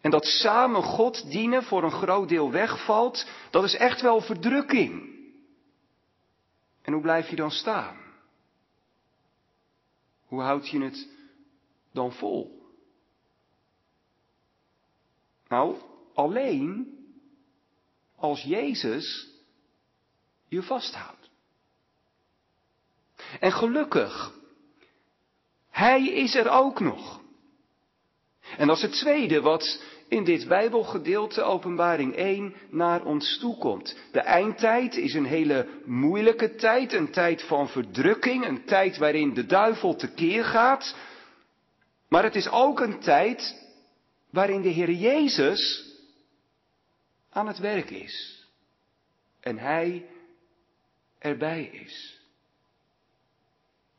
en 0.00 0.10
dat 0.10 0.24
samen 0.24 0.82
God 0.82 1.30
dienen 1.30 1.62
voor 1.62 1.84
een 1.84 1.90
groot 1.90 2.28
deel 2.28 2.50
wegvalt, 2.50 3.26
dat 3.50 3.64
is 3.64 3.76
echt 3.76 4.00
wel 4.00 4.20
verdrukking. 4.20 5.15
En 6.86 6.92
hoe 6.92 7.02
blijf 7.02 7.28
je 7.28 7.36
dan 7.36 7.50
staan? 7.50 7.96
Hoe 10.26 10.40
houd 10.40 10.68
je 10.68 10.82
het 10.82 11.08
dan 11.92 12.12
vol? 12.12 12.66
Nou, 15.48 15.76
alleen 16.14 16.98
als 18.16 18.42
Jezus 18.42 19.28
je 20.48 20.62
vasthoudt. 20.62 21.30
En 23.40 23.52
gelukkig 23.52 24.34
Hij 25.70 26.08
is 26.08 26.34
er 26.34 26.50
ook 26.50 26.80
nog. 26.80 27.20
En 28.56 28.66
dat 28.66 28.76
is 28.76 28.82
het 28.82 28.92
tweede 28.92 29.40
wat 29.40 29.82
in 30.08 30.24
dit 30.24 30.48
Bijbelgedeelte, 30.48 31.42
Openbaring 31.42 32.14
1, 32.14 32.54
naar 32.70 33.04
ons 33.04 33.38
toe 33.38 33.58
komt. 33.58 33.96
De 34.12 34.20
eindtijd 34.20 34.96
is 34.96 35.14
een 35.14 35.24
hele 35.24 35.68
moeilijke 35.84 36.54
tijd, 36.54 36.92
een 36.92 37.10
tijd 37.10 37.42
van 37.42 37.68
verdrukking, 37.68 38.46
een 38.46 38.64
tijd 38.64 38.96
waarin 38.96 39.34
de 39.34 39.46
duivel 39.46 39.96
tekeer 39.96 40.44
gaat. 40.44 40.96
Maar 42.08 42.22
het 42.22 42.34
is 42.34 42.48
ook 42.48 42.80
een 42.80 43.00
tijd 43.00 43.64
waarin 44.30 44.62
de 44.62 44.68
Heer 44.68 44.90
Jezus 44.90 45.84
aan 47.30 47.46
het 47.46 47.58
werk 47.58 47.90
is. 47.90 48.46
En 49.40 49.58
Hij 49.58 50.06
erbij 51.18 51.64
is. 51.64 52.20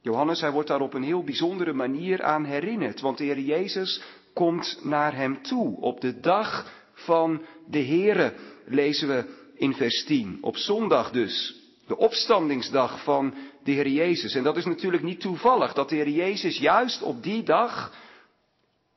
Johannes, 0.01 0.41
hij 0.41 0.51
wordt 0.51 0.67
daar 0.67 0.81
op 0.81 0.93
een 0.93 1.03
heel 1.03 1.23
bijzondere 1.23 1.73
manier 1.73 2.23
aan 2.23 2.45
herinnerd, 2.45 2.99
want 2.99 3.17
de 3.17 3.23
Heer 3.23 3.39
Jezus 3.39 4.01
komt 4.37 4.79
naar 4.83 5.15
hem 5.15 5.41
toe. 5.41 5.81
Op 5.81 6.01
de 6.01 6.19
dag 6.19 6.71
van 6.93 7.45
de 7.65 7.85
Here 7.85 8.33
lezen 8.65 9.07
we 9.07 9.49
in 9.55 9.73
vers 9.73 10.05
10. 10.05 10.37
Op 10.41 10.57
zondag 10.57 11.11
dus. 11.11 11.55
De 11.87 11.97
opstandingsdag 11.97 13.03
van 13.03 13.33
de 13.63 13.71
Heer 13.71 13.87
Jezus. 13.87 14.35
En 14.35 14.43
dat 14.43 14.57
is 14.57 14.65
natuurlijk 14.65 15.03
niet 15.03 15.19
toevallig 15.19 15.73
dat 15.73 15.89
de 15.89 15.95
Heer 15.95 16.09
Jezus 16.09 16.57
juist 16.57 17.01
op 17.01 17.23
die 17.23 17.43
dag, 17.43 17.93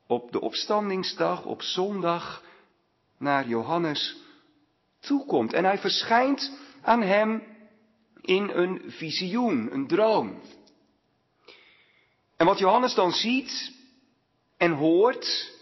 op 0.06 0.32
de 0.32 0.40
opstandingsdag, 0.40 1.44
op 1.44 1.62
zondag, 1.62 2.44
naar 3.18 3.48
Johannes 3.48 4.16
toekomt. 5.00 5.52
En 5.52 5.64
hij 5.64 5.78
verschijnt 5.78 6.52
aan 6.82 7.02
hem 7.02 7.42
in 8.20 8.50
een 8.52 8.82
visioen, 8.86 9.72
een 9.72 9.86
droom. 9.86 10.40
En 12.36 12.46
wat 12.46 12.58
Johannes 12.58 12.94
dan 12.94 13.12
ziet, 13.12 13.78
en 14.60 14.72
hoort, 14.72 15.52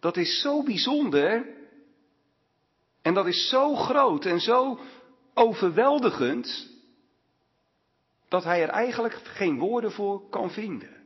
dat 0.00 0.16
is 0.16 0.40
zo 0.40 0.62
bijzonder 0.62 1.46
en 3.02 3.14
dat 3.14 3.26
is 3.26 3.48
zo 3.48 3.74
groot 3.74 4.24
en 4.24 4.40
zo 4.40 4.78
overweldigend 5.34 6.68
dat 8.28 8.44
hij 8.44 8.62
er 8.62 8.68
eigenlijk 8.68 9.14
geen 9.14 9.58
woorden 9.58 9.92
voor 9.92 10.28
kan 10.28 10.50
vinden. 10.50 10.96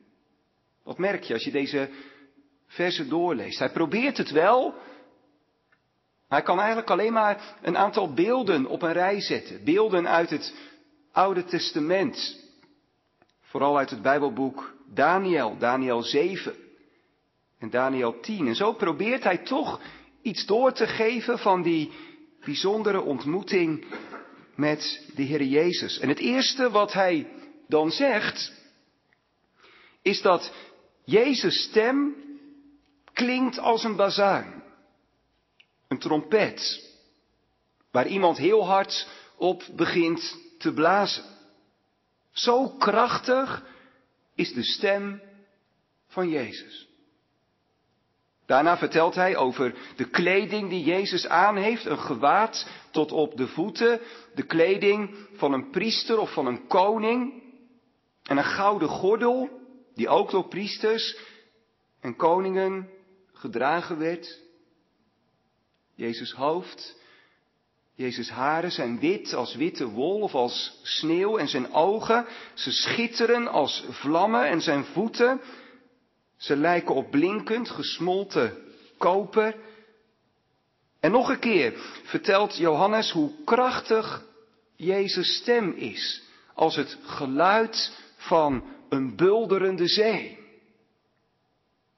Wat 0.83 0.99
merk 0.99 1.23
je 1.23 1.33
als 1.33 1.45
je 1.45 1.51
deze 1.51 1.91
versen 2.67 3.09
doorleest? 3.09 3.59
Hij 3.59 3.73
probeert 3.73 4.17
het 4.17 4.31
wel. 4.31 4.75
Hij 6.29 6.43
kan 6.43 6.59
eigenlijk 6.59 6.91
alleen 6.91 7.13
maar 7.13 7.59
een 7.63 7.77
aantal 7.77 8.15
beelden 8.15 8.67
op 8.67 8.83
een 8.83 8.93
rij 8.93 9.21
zetten. 9.21 9.65
Beelden 9.65 10.09
uit 10.09 10.31
het 10.31 10.55
Oude 11.13 11.45
Testament. 11.45 12.45
Vooral 13.41 13.79
uit 13.79 13.91
het 13.91 14.03
Bijbelboek 14.03 14.79
Daniel, 14.95 15.57
Daniel 15.59 16.03
7 16.03 16.55
en 17.59 17.71
Daniel 17.71 18.21
10. 18.21 18.47
En 18.47 18.55
zo 18.55 18.73
probeert 18.73 19.25
hij 19.25 19.39
toch 19.39 19.81
iets 20.23 20.47
door 20.47 20.73
te 20.73 20.87
geven 20.87 21.39
van 21.39 21.63
die 21.63 21.93
bijzondere 22.45 23.01
ontmoeting 23.01 23.85
met 24.57 25.11
de 25.15 25.23
Heer 25.23 25.43
Jezus. 25.43 25.99
En 25.99 26.09
het 26.09 26.19
eerste 26.19 26.71
wat 26.71 26.93
hij 26.93 27.27
dan 27.69 27.91
zegt, 27.91 28.53
is 30.03 30.23
dat 30.23 30.53
Jezus' 31.05 31.63
stem 31.63 32.15
klinkt 33.13 33.59
als 33.59 33.85
een 33.85 33.97
bazuin, 33.97 34.63
een 35.89 35.99
trompet, 35.99 36.89
waar 37.91 38.07
iemand 38.07 38.39
heel 38.39 38.67
hard 38.67 39.09
op 39.37 39.63
begint 39.77 40.37
te 40.59 40.73
blazen. 40.73 41.25
Zo 42.33 42.69
krachtig 42.69 43.69
is 44.35 44.53
de 44.53 44.63
stem 44.63 45.21
van 46.07 46.29
Jezus. 46.29 46.89
Daarna 48.47 48.79
vertelt 48.79 49.15
hij 49.15 49.37
over 49.37 49.75
de 49.97 50.09
kleding 50.09 50.71
die 50.71 50.85
Jezus 50.85 51.27
aan 51.27 51.57
heeft, 51.57 51.85
een 51.85 51.99
gewaad 51.99 52.69
tot 52.91 53.13
op 53.13 53.37
de 53.37 53.49
voeten, 53.49 54.01
de 54.35 54.43
kleding 54.43 55.17
van 55.33 55.53
een 55.53 55.71
priester 55.71 56.19
of 56.19 56.33
van 56.33 56.47
een 56.47 56.67
koning 56.67 57.43
en 58.23 58.37
een 58.37 58.45
gouden 58.45 58.89
gordel 58.89 59.51
die 59.95 60.09
ook 60.09 60.31
door 60.31 60.49
priesters 60.49 61.19
en 62.01 62.17
koningen 62.17 62.89
gedragen 63.33 63.99
werd. 63.99 64.41
Jezus 65.95 66.33
hoofd, 66.33 67.00
Jezus 68.01 68.31
haren 68.31 68.73
zijn 68.73 68.99
wit 68.99 69.35
als 69.35 69.55
witte 69.55 69.89
wol 69.89 70.21
of 70.21 70.35
als 70.35 70.81
sneeuw 70.83 71.37
en 71.37 71.49
zijn 71.49 71.73
ogen, 71.73 72.27
ze 72.55 72.73
schitteren 72.73 73.49
als 73.49 73.85
vlammen 73.89 74.45
en 74.45 74.61
zijn 74.61 74.85
voeten, 74.85 75.41
ze 76.37 76.57
lijken 76.57 76.95
op 76.95 77.11
blinkend, 77.11 77.71
gesmolten 77.71 78.57
koper. 78.99 79.57
En 81.01 81.11
nog 81.11 81.29
een 81.29 81.39
keer 81.39 81.73
vertelt 82.05 82.57
Johannes 82.57 83.11
hoe 83.11 83.33
krachtig 83.45 84.25
Jezus' 84.77 85.37
stem 85.37 85.73
is, 85.73 86.23
als 86.55 86.77
het 86.77 86.99
geluid 87.03 87.99
van 88.17 88.65
een 88.89 89.17
bulderende 89.17 89.89
zee. 89.89 90.39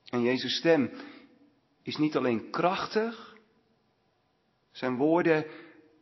En 0.08 0.22
Jezus' 0.22 0.56
stem 0.56 0.90
is 1.82 1.96
niet 1.96 2.16
alleen 2.16 2.50
krachtig, 2.50 3.36
zijn 4.72 4.96
woorden 4.96 5.46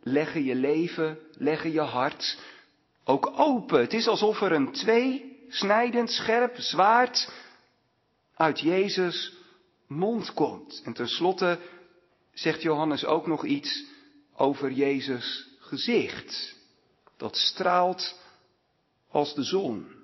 leggen 0.03 0.45
je 0.45 0.55
leven, 0.55 1.19
leggen 1.33 1.73
je 1.73 1.81
hart 1.81 2.39
ook 3.05 3.33
open. 3.37 3.81
Het 3.81 3.93
is 3.93 4.07
alsof 4.07 4.41
er 4.41 4.53
een 4.53 4.73
twee 4.73 5.39
snijdend 5.49 6.11
scherp 6.11 6.57
zwaard 6.57 7.33
uit 8.35 8.61
Jezus 8.61 9.33
mond 9.87 10.35
komt. 10.35 10.83
En 10.85 10.93
tenslotte 10.93 11.59
zegt 12.33 12.63
Johannes 12.63 13.05
ook 13.05 13.27
nog 13.27 13.45
iets 13.45 13.85
over 14.35 14.71
Jezus 14.71 15.49
gezicht. 15.59 16.57
Dat 17.17 17.37
straalt 17.37 18.21
als 19.11 19.35
de 19.35 19.43
zon. 19.43 19.99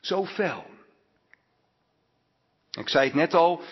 Zo 0.00 0.24
fel. 0.26 0.64
Ik 2.70 2.88
zei 2.88 3.04
het 3.04 3.14
net 3.14 3.34
al, 3.34 3.62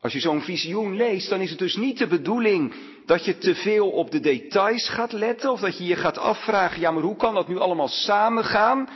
als 0.00 0.12
je 0.12 0.20
zo'n 0.20 0.42
visioen 0.42 0.96
leest, 0.96 1.28
dan 1.28 1.40
is 1.40 1.50
het 1.50 1.58
dus 1.58 1.76
niet 1.76 1.98
de 1.98 2.06
bedoeling 2.06 2.74
dat 3.06 3.24
je 3.24 3.38
te 3.38 3.54
veel 3.54 3.90
op 3.90 4.10
de 4.10 4.20
details 4.20 4.88
gaat 4.88 5.12
letten 5.12 5.50
of 5.50 5.60
dat 5.60 5.78
je 5.78 5.84
je 5.84 5.96
gaat 5.96 6.18
afvragen, 6.18 6.80
ja 6.80 6.90
maar 6.90 7.02
hoe 7.02 7.16
kan 7.16 7.34
dat 7.34 7.48
nu 7.48 7.58
allemaal 7.58 7.88
samengaan? 7.88 8.88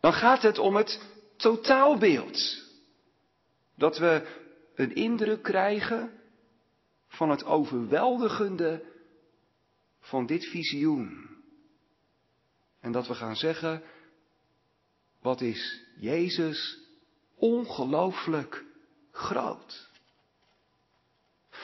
Dan 0.00 0.12
gaat 0.12 0.42
het 0.42 0.58
om 0.58 0.76
het 0.76 1.00
totaalbeeld. 1.36 2.64
Dat 3.76 3.98
we 3.98 4.26
een 4.74 4.94
indruk 4.94 5.42
krijgen 5.42 6.10
van 7.08 7.30
het 7.30 7.44
overweldigende 7.44 8.84
van 10.00 10.26
dit 10.26 10.44
visioen. 10.44 11.28
En 12.80 12.92
dat 12.92 13.06
we 13.06 13.14
gaan 13.14 13.36
zeggen, 13.36 13.82
wat 15.22 15.40
is 15.40 15.82
Jezus 16.00 16.78
ongelooflijk 17.34 18.65
groot. 19.16 19.88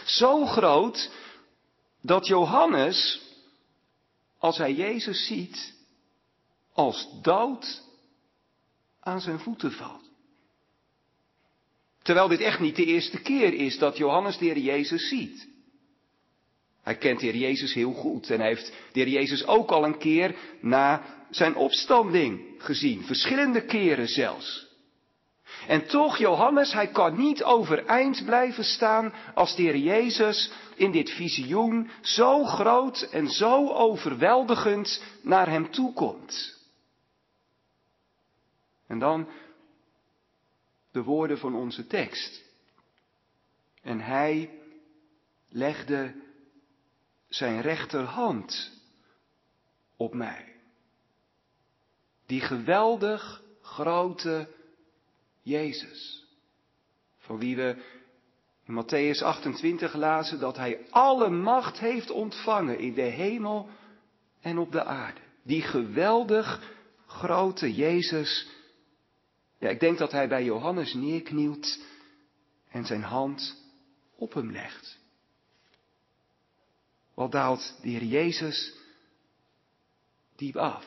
Zo 0.04 0.46
groot 0.46 1.10
dat 2.00 2.26
Johannes, 2.26 3.20
als 4.38 4.58
hij 4.58 4.72
Jezus 4.72 5.26
ziet, 5.26 5.74
als 6.72 7.08
dood 7.22 7.82
aan 9.00 9.20
zijn 9.20 9.38
voeten 9.38 9.72
valt. 9.72 10.10
Terwijl 12.02 12.28
dit 12.28 12.40
echt 12.40 12.60
niet 12.60 12.76
de 12.76 12.84
eerste 12.84 13.22
keer 13.22 13.54
is 13.54 13.78
dat 13.78 13.96
Johannes 13.96 14.38
de 14.38 14.44
Heer 14.44 14.58
Jezus 14.58 15.08
ziet. 15.08 15.48
Hij 16.82 16.96
kent 16.96 17.20
de 17.20 17.26
Heer 17.26 17.36
Jezus 17.36 17.74
heel 17.74 17.92
goed 17.92 18.30
en 18.30 18.40
heeft 18.40 18.72
de 18.92 19.00
Heer 19.00 19.08
Jezus 19.08 19.46
ook 19.46 19.70
al 19.70 19.84
een 19.84 19.98
keer 19.98 20.36
na 20.60 21.04
zijn 21.30 21.54
opstanding 21.54 22.54
gezien, 22.58 23.04
verschillende 23.04 23.64
keren 23.64 24.08
zelfs. 24.08 24.71
En 25.72 25.86
toch, 25.86 26.16
Johannes, 26.16 26.72
hij 26.72 26.88
kan 26.88 27.16
niet 27.16 27.42
overeind 27.42 28.24
blijven 28.24 28.64
staan 28.64 29.12
als 29.34 29.56
de 29.56 29.62
Heer 29.62 29.76
Jezus 29.76 30.52
in 30.74 30.90
dit 30.90 31.10
visioen 31.10 31.90
zo 32.00 32.44
groot 32.44 33.02
en 33.02 33.28
zo 33.28 33.72
overweldigend 33.72 35.02
naar 35.22 35.48
hem 35.48 35.70
toe 35.70 35.92
komt. 35.92 36.58
En 38.86 38.98
dan 38.98 39.28
de 40.90 41.02
woorden 41.02 41.38
van 41.38 41.54
onze 41.54 41.86
tekst. 41.86 42.44
En 43.82 44.00
hij 44.00 44.50
legde 45.48 46.14
zijn 47.28 47.60
rechterhand 47.60 48.70
op 49.96 50.14
mij. 50.14 50.56
Die 52.26 52.40
geweldig 52.40 53.42
grote 53.62 54.60
Jezus. 55.42 56.26
Van 57.18 57.38
wie 57.38 57.56
we 57.56 57.76
in 58.64 58.84
Matthäus 58.84 59.22
28 59.22 59.94
lazen 59.94 60.40
dat 60.40 60.56
hij 60.56 60.86
alle 60.90 61.30
macht 61.30 61.78
heeft 61.78 62.10
ontvangen 62.10 62.78
in 62.78 62.94
de 62.94 63.02
hemel 63.02 63.68
en 64.40 64.58
op 64.58 64.72
de 64.72 64.84
aarde. 64.84 65.20
Die 65.42 65.62
geweldig 65.62 66.72
grote 67.06 67.74
Jezus 67.74 68.60
Ja, 69.62 69.68
ik 69.68 69.80
denk 69.80 69.98
dat 69.98 70.12
hij 70.12 70.28
bij 70.28 70.44
Johannes 70.44 70.94
neerknielt 70.94 71.78
en 72.68 72.84
zijn 72.84 73.02
hand 73.02 73.56
op 74.16 74.34
hem 74.34 74.50
legt. 74.50 74.98
Wat 77.14 77.32
daalt 77.32 77.78
de 77.82 77.88
Heer 77.88 78.04
Jezus 78.04 78.74
diep 80.36 80.56
af. 80.56 80.86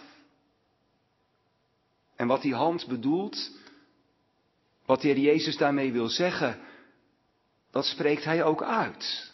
En 2.16 2.28
wat 2.28 2.42
die 2.42 2.54
hand 2.54 2.88
bedoelt, 2.88 3.52
wat 4.86 5.02
de 5.02 5.08
Heer 5.08 5.18
Jezus 5.18 5.58
daarmee 5.58 5.92
wil 5.92 6.08
zeggen, 6.08 6.60
dat 7.72 7.86
spreekt 7.86 8.24
hij 8.24 8.44
ook 8.44 8.64
uit. 8.64 9.32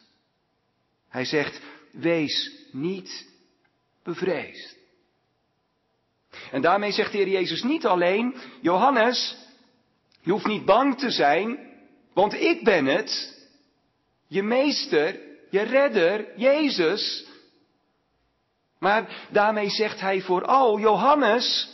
Hij 1.09 1.25
zegt, 1.25 1.61
wees 1.91 2.51
niet 2.71 3.27
bevreesd. 4.03 4.75
En 6.51 6.61
daarmee 6.61 6.91
zegt 6.91 7.11
de 7.11 7.17
Heer 7.17 7.29
Jezus 7.29 7.63
niet 7.63 7.85
alleen, 7.85 8.35
Johannes, 8.61 9.37
je 10.21 10.31
hoeft 10.31 10.47
niet 10.47 10.65
bang 10.65 10.97
te 10.97 11.11
zijn, 11.11 11.59
want 12.13 12.33
ik 12.33 12.63
ben 12.63 12.85
het, 12.85 13.39
je 14.27 14.43
meester, 14.43 15.19
je 15.49 15.61
redder, 15.61 16.39
Jezus. 16.39 17.25
Maar 18.79 19.27
daarmee 19.31 19.69
zegt 19.69 19.99
hij 19.99 20.21
vooral, 20.21 20.79
Johannes, 20.79 21.69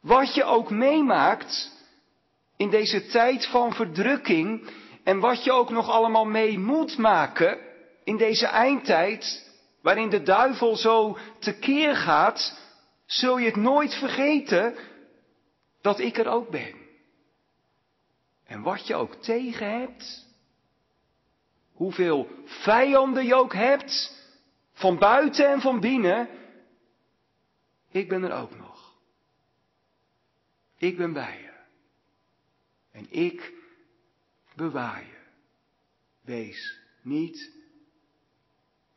wat 0.00 0.34
je 0.34 0.44
ook 0.44 0.70
meemaakt 0.70 1.70
in 2.62 2.70
deze 2.70 3.06
tijd 3.06 3.46
van 3.46 3.74
verdrukking 3.74 4.70
en 5.04 5.18
wat 5.18 5.44
je 5.44 5.52
ook 5.52 5.70
nog 5.70 5.90
allemaal 5.90 6.24
mee 6.24 6.58
moet 6.58 6.98
maken 6.98 7.58
in 8.04 8.16
deze 8.16 8.46
eindtijd, 8.46 9.50
waarin 9.80 10.10
de 10.10 10.22
duivel 10.22 10.76
zo 10.76 11.18
tekeer 11.38 11.96
gaat, 11.96 12.58
zul 13.06 13.38
je 13.38 13.46
het 13.46 13.56
nooit 13.56 13.94
vergeten 13.94 14.74
dat 15.80 15.98
ik 15.98 16.18
er 16.18 16.28
ook 16.28 16.50
ben. 16.50 16.74
En 18.46 18.62
wat 18.62 18.86
je 18.86 18.94
ook 18.94 19.14
tegen 19.14 19.80
hebt, 19.80 20.26
hoeveel 21.72 22.28
vijanden 22.44 23.24
je 23.26 23.34
ook 23.34 23.54
hebt, 23.54 24.20
van 24.72 24.98
buiten 24.98 25.50
en 25.50 25.60
van 25.60 25.80
binnen, 25.80 26.28
ik 27.90 28.08
ben 28.08 28.22
er 28.22 28.32
ook 28.32 28.56
nog. 28.56 28.92
Ik 30.78 30.96
ben 30.96 31.12
bij 31.12 31.40
je. 31.42 31.51
En 32.92 33.06
ik 33.10 33.52
bewaar 34.56 35.00
je. 35.00 35.20
Wees 36.20 36.78
niet 37.02 37.52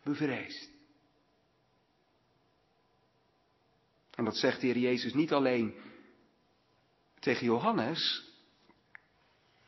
bevreesd. 0.03 0.69
En 4.15 4.25
dat 4.25 4.37
zegt 4.37 4.61
de 4.61 4.67
Heer 4.67 4.77
Jezus 4.77 5.13
niet 5.13 5.33
alleen 5.33 5.75
tegen 7.19 7.45
Johannes. 7.45 8.23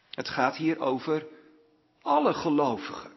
Het 0.10 0.30
gaat 0.30 0.56
hier 0.56 0.80
over 0.80 1.28
alle 2.02 2.34
gelovigen. 2.34 3.12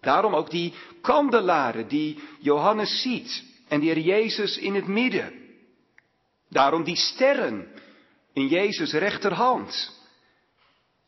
Daarom 0.00 0.34
ook 0.34 0.50
die 0.50 0.74
kandelaren 1.00 1.88
die 1.88 2.18
Johannes 2.38 3.02
ziet 3.02 3.44
en 3.68 3.80
de 3.80 3.86
Heer 3.86 3.98
Jezus 3.98 4.56
in 4.58 4.74
het 4.74 4.86
midden. 4.86 5.32
Daarom 6.48 6.84
die 6.84 6.96
sterren 6.96 7.68
in 8.32 8.46
Jezus 8.48 8.92
rechterhand. 8.92 9.97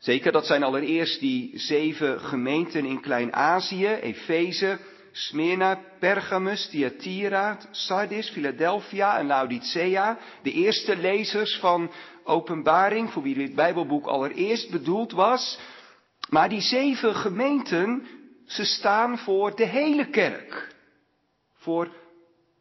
Zeker, 0.01 0.33
dat 0.33 0.47
zijn 0.47 0.63
allereerst 0.63 1.21
die 1.21 1.59
zeven 1.59 2.21
gemeenten 2.21 2.85
in 2.85 3.01
Klein-Azië, 3.01 3.87
Efeze, 3.87 4.79
Smyrna, 5.13 5.81
Pergamus, 5.99 6.69
Thyatira, 6.69 7.59
Sardis, 7.71 8.31
Philadelphia 8.31 9.19
en 9.19 9.27
Laodicea. 9.27 10.19
De 10.43 10.53
eerste 10.53 10.97
lezers 10.97 11.59
van 11.59 11.91
Openbaring, 12.25 13.11
voor 13.11 13.23
wie 13.23 13.35
dit 13.35 13.55
Bijbelboek 13.55 14.07
allereerst 14.07 14.71
bedoeld 14.71 15.13
was. 15.13 15.59
Maar 16.29 16.49
die 16.49 16.61
zeven 16.61 17.15
gemeenten, 17.15 18.07
ze 18.47 18.65
staan 18.65 19.19
voor 19.19 19.57
de 19.57 19.67
hele 19.67 20.11
kerk. 20.11 20.75
Voor 21.55 21.89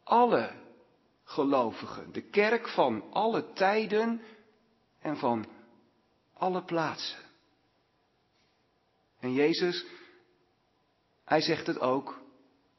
alle 0.04 0.50
gelovigen. 1.24 2.12
De 2.12 2.22
kerk 2.22 2.68
van 2.68 3.04
alle 3.10 3.52
tijden 3.52 4.22
en 5.02 5.16
van 5.16 5.46
alle 6.34 6.62
plaatsen. 6.62 7.29
En 9.20 9.32
Jezus, 9.32 9.84
hij 11.24 11.40
zegt 11.40 11.66
het 11.66 11.78
ook 11.78 12.20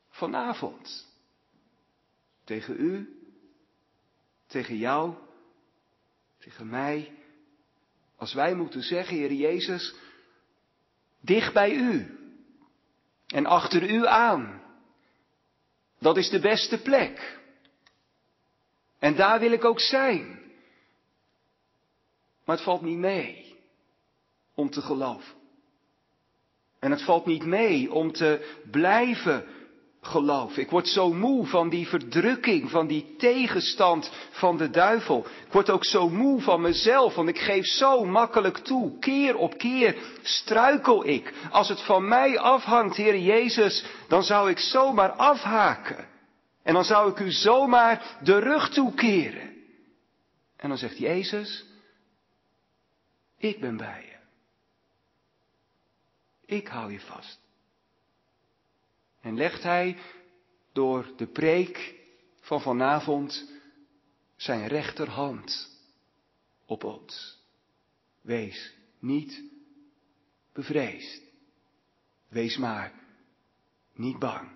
vanavond. 0.09 1.07
Tegen 2.43 2.75
u, 2.79 3.19
tegen 4.47 4.77
jou, 4.77 5.15
tegen 6.37 6.69
mij. 6.69 7.15
Als 8.15 8.33
wij 8.33 8.55
moeten 8.55 8.81
zeggen, 8.81 9.15
Heer 9.17 9.33
Jezus, 9.33 9.95
dicht 11.19 11.53
bij 11.53 11.73
u 11.73 12.19
en 13.27 13.45
achter 13.45 13.89
u 13.89 14.07
aan. 14.07 14.61
Dat 15.99 16.17
is 16.17 16.29
de 16.29 16.39
beste 16.39 16.81
plek. 16.81 17.39
En 18.99 19.15
daar 19.15 19.39
wil 19.39 19.51
ik 19.51 19.65
ook 19.65 19.79
zijn. 19.79 20.39
Maar 22.45 22.55
het 22.55 22.65
valt 22.65 22.81
niet 22.81 22.97
mee 22.97 23.55
om 24.53 24.69
te 24.69 24.81
geloven. 24.81 25.40
En 26.81 26.91
het 26.91 27.01
valt 27.01 27.25
niet 27.25 27.45
mee 27.45 27.91
om 27.91 28.11
te 28.11 28.59
blijven 28.71 29.45
geloof. 30.01 30.57
Ik 30.57 30.69
word 30.69 30.87
zo 30.87 31.13
moe 31.13 31.45
van 31.45 31.69
die 31.69 31.87
verdrukking, 31.87 32.69
van 32.69 32.87
die 32.87 33.15
tegenstand 33.17 34.11
van 34.31 34.57
de 34.57 34.69
duivel. 34.69 35.25
Ik 35.45 35.51
word 35.51 35.69
ook 35.69 35.85
zo 35.85 36.09
moe 36.09 36.41
van 36.41 36.61
mezelf, 36.61 37.15
want 37.15 37.29
ik 37.29 37.39
geef 37.39 37.65
zo 37.65 38.05
makkelijk 38.05 38.57
toe. 38.57 38.99
Keer 38.99 39.35
op 39.37 39.57
keer 39.57 39.95
struikel 40.21 41.07
ik. 41.07 41.33
Als 41.51 41.69
het 41.69 41.81
van 41.81 42.07
mij 42.07 42.39
afhangt, 42.39 42.95
Heer 42.95 43.17
Jezus, 43.17 43.85
dan 44.07 44.23
zou 44.23 44.49
ik 44.49 44.59
zomaar 44.59 45.11
afhaken. 45.11 46.07
En 46.63 46.73
dan 46.73 46.85
zou 46.85 47.11
ik 47.11 47.19
u 47.19 47.31
zomaar 47.31 48.17
de 48.23 48.39
rug 48.39 48.69
toekeren. 48.69 49.49
En 50.57 50.69
dan 50.69 50.77
zegt 50.77 50.97
Jezus, 50.97 51.65
ik 53.37 53.59
ben 53.59 53.77
bij. 53.77 54.10
Ik 56.51 56.67
hou 56.67 56.91
je 56.91 56.99
vast. 56.99 57.39
En 59.21 59.35
legt 59.35 59.63
hij 59.63 59.97
door 60.73 61.13
de 61.17 61.27
preek 61.27 61.95
van 62.39 62.61
vanavond 62.61 63.51
zijn 64.35 64.67
rechterhand 64.67 65.79
op 66.65 66.83
ons. 66.83 67.37
Wees 68.21 68.73
niet 68.99 69.43
bevreesd. 70.53 71.21
Wees 72.27 72.57
maar 72.57 72.93
niet 73.93 74.19
bang. 74.19 74.49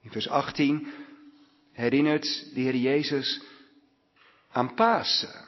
In 0.00 0.10
vers 0.10 0.28
18 0.28 0.92
herinnert 1.72 2.54
de 2.54 2.60
Heer 2.60 2.76
Jezus 2.76 3.42
aan 4.48 4.74
Pasen. 4.74 5.44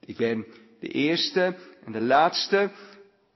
Ik 0.00 0.16
ben 0.16 0.46
de 0.80 0.88
eerste 0.88 1.56
en 1.84 1.92
de 1.92 2.00
laatste 2.00 2.70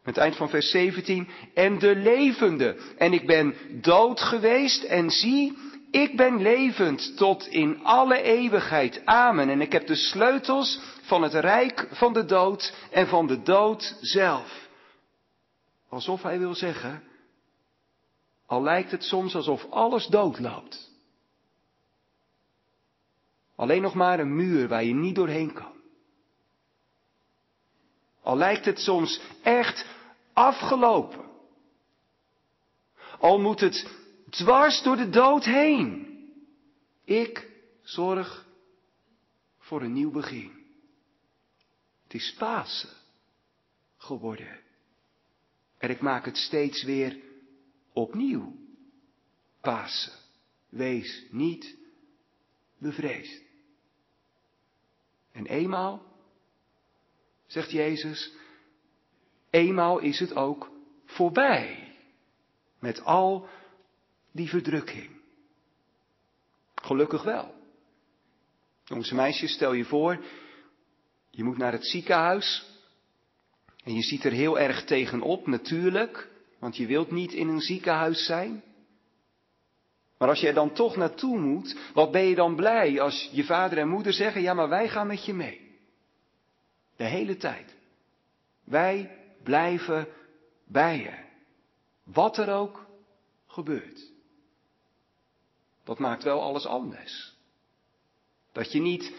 het 0.04 0.16
eind 0.16 0.36
van 0.36 0.48
vers 0.48 0.70
17. 0.70 1.28
En 1.54 1.78
de 1.78 1.96
levende. 1.96 2.76
En 2.98 3.12
ik 3.12 3.26
ben 3.26 3.54
dood 3.80 4.20
geweest 4.20 4.82
en 4.82 5.10
zie, 5.10 5.56
ik 5.90 6.16
ben 6.16 6.42
levend 6.42 7.16
tot 7.16 7.46
in 7.46 7.84
alle 7.84 8.22
eeuwigheid. 8.22 9.02
Amen. 9.04 9.48
En 9.48 9.60
ik 9.60 9.72
heb 9.72 9.86
de 9.86 9.94
sleutels 9.94 10.80
van 11.02 11.22
het 11.22 11.34
rijk 11.34 11.88
van 11.90 12.12
de 12.12 12.24
dood 12.24 12.74
en 12.90 13.06
van 13.06 13.26
de 13.26 13.42
dood 13.42 13.98
zelf. 14.00 14.68
Alsof 15.88 16.22
hij 16.22 16.38
wil 16.38 16.54
zeggen, 16.54 17.02
al 18.46 18.62
lijkt 18.62 18.90
het 18.90 19.04
soms 19.04 19.34
alsof 19.34 19.66
alles 19.70 20.06
doodloopt. 20.06 20.92
Alleen 23.56 23.82
nog 23.82 23.94
maar 23.94 24.18
een 24.18 24.36
muur 24.36 24.68
waar 24.68 24.84
je 24.84 24.94
niet 24.94 25.14
doorheen 25.14 25.52
kan. 25.52 25.73
Al 28.24 28.36
lijkt 28.36 28.64
het 28.64 28.78
soms 28.78 29.20
echt 29.42 29.86
afgelopen. 30.32 31.24
Al 33.18 33.40
moet 33.40 33.60
het 33.60 33.88
dwars 34.30 34.82
door 34.82 34.96
de 34.96 35.08
dood 35.08 35.44
heen. 35.44 36.18
Ik 37.04 37.50
zorg 37.82 38.46
voor 39.58 39.82
een 39.82 39.92
nieuw 39.92 40.10
begin. 40.10 40.52
Het 42.02 42.14
is 42.14 42.34
Pasen 42.38 42.96
geworden. 43.96 44.60
En 45.78 45.90
ik 45.90 46.00
maak 46.00 46.24
het 46.24 46.36
steeds 46.36 46.82
weer 46.82 47.16
opnieuw. 47.92 48.56
Pasen. 49.60 50.12
Wees 50.68 51.26
niet 51.30 51.76
bevreesd. 52.78 53.42
En 55.32 55.46
eenmaal, 55.46 56.13
zegt 57.46 57.70
Jezus, 57.70 58.32
Eenmaal 59.50 59.98
is 59.98 60.20
het 60.20 60.36
ook 60.36 60.70
voorbij. 61.06 61.92
Met 62.80 63.04
al 63.04 63.48
die 64.32 64.48
verdrukking. 64.48 65.10
Gelukkig 66.74 67.22
wel. 67.22 67.54
Jongens 68.84 69.10
en 69.10 69.16
meisjes, 69.16 69.52
stel 69.52 69.72
je 69.72 69.84
voor, 69.84 70.24
je 71.30 71.44
moet 71.44 71.56
naar 71.56 71.72
het 71.72 71.86
ziekenhuis. 71.86 72.64
En 73.84 73.94
je 73.94 74.02
ziet 74.02 74.24
er 74.24 74.32
heel 74.32 74.58
erg 74.58 74.84
tegenop, 74.84 75.46
natuurlijk, 75.46 76.28
want 76.58 76.76
je 76.76 76.86
wilt 76.86 77.10
niet 77.10 77.32
in 77.32 77.48
een 77.48 77.60
ziekenhuis 77.60 78.24
zijn. 78.24 78.62
Maar 80.18 80.28
als 80.28 80.40
je 80.40 80.48
er 80.48 80.54
dan 80.54 80.72
toch 80.72 80.96
naartoe 80.96 81.38
moet, 81.38 81.76
wat 81.92 82.10
ben 82.10 82.24
je 82.24 82.34
dan 82.34 82.56
blij 82.56 83.00
als 83.00 83.28
je 83.32 83.44
vader 83.44 83.78
en 83.78 83.88
moeder 83.88 84.12
zeggen, 84.12 84.42
ja 84.42 84.54
maar 84.54 84.68
wij 84.68 84.88
gaan 84.88 85.06
met 85.06 85.24
je 85.24 85.34
mee. 85.34 85.63
De 86.96 87.04
hele 87.04 87.36
tijd. 87.36 87.74
Wij 88.64 89.18
blijven 89.42 90.08
bij 90.64 90.98
je. 90.98 91.24
Wat 92.04 92.38
er 92.38 92.54
ook 92.54 92.86
gebeurt. 93.46 94.12
Dat 95.84 95.98
maakt 95.98 96.22
wel 96.22 96.42
alles 96.42 96.66
anders. 96.66 97.34
Dat 98.52 98.72
je 98.72 98.80
niet 98.80 99.12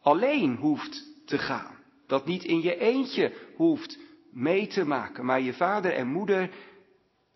alleen 0.00 0.56
hoeft 0.56 1.04
te 1.26 1.38
gaan. 1.38 1.76
Dat 2.06 2.26
niet 2.26 2.44
in 2.44 2.60
je 2.60 2.76
eentje 2.76 3.34
hoeft 3.56 3.98
mee 4.30 4.66
te 4.66 4.84
maken, 4.84 5.24
maar 5.24 5.40
je 5.40 5.52
vader 5.52 5.92
en 5.92 6.06
moeder 6.06 6.50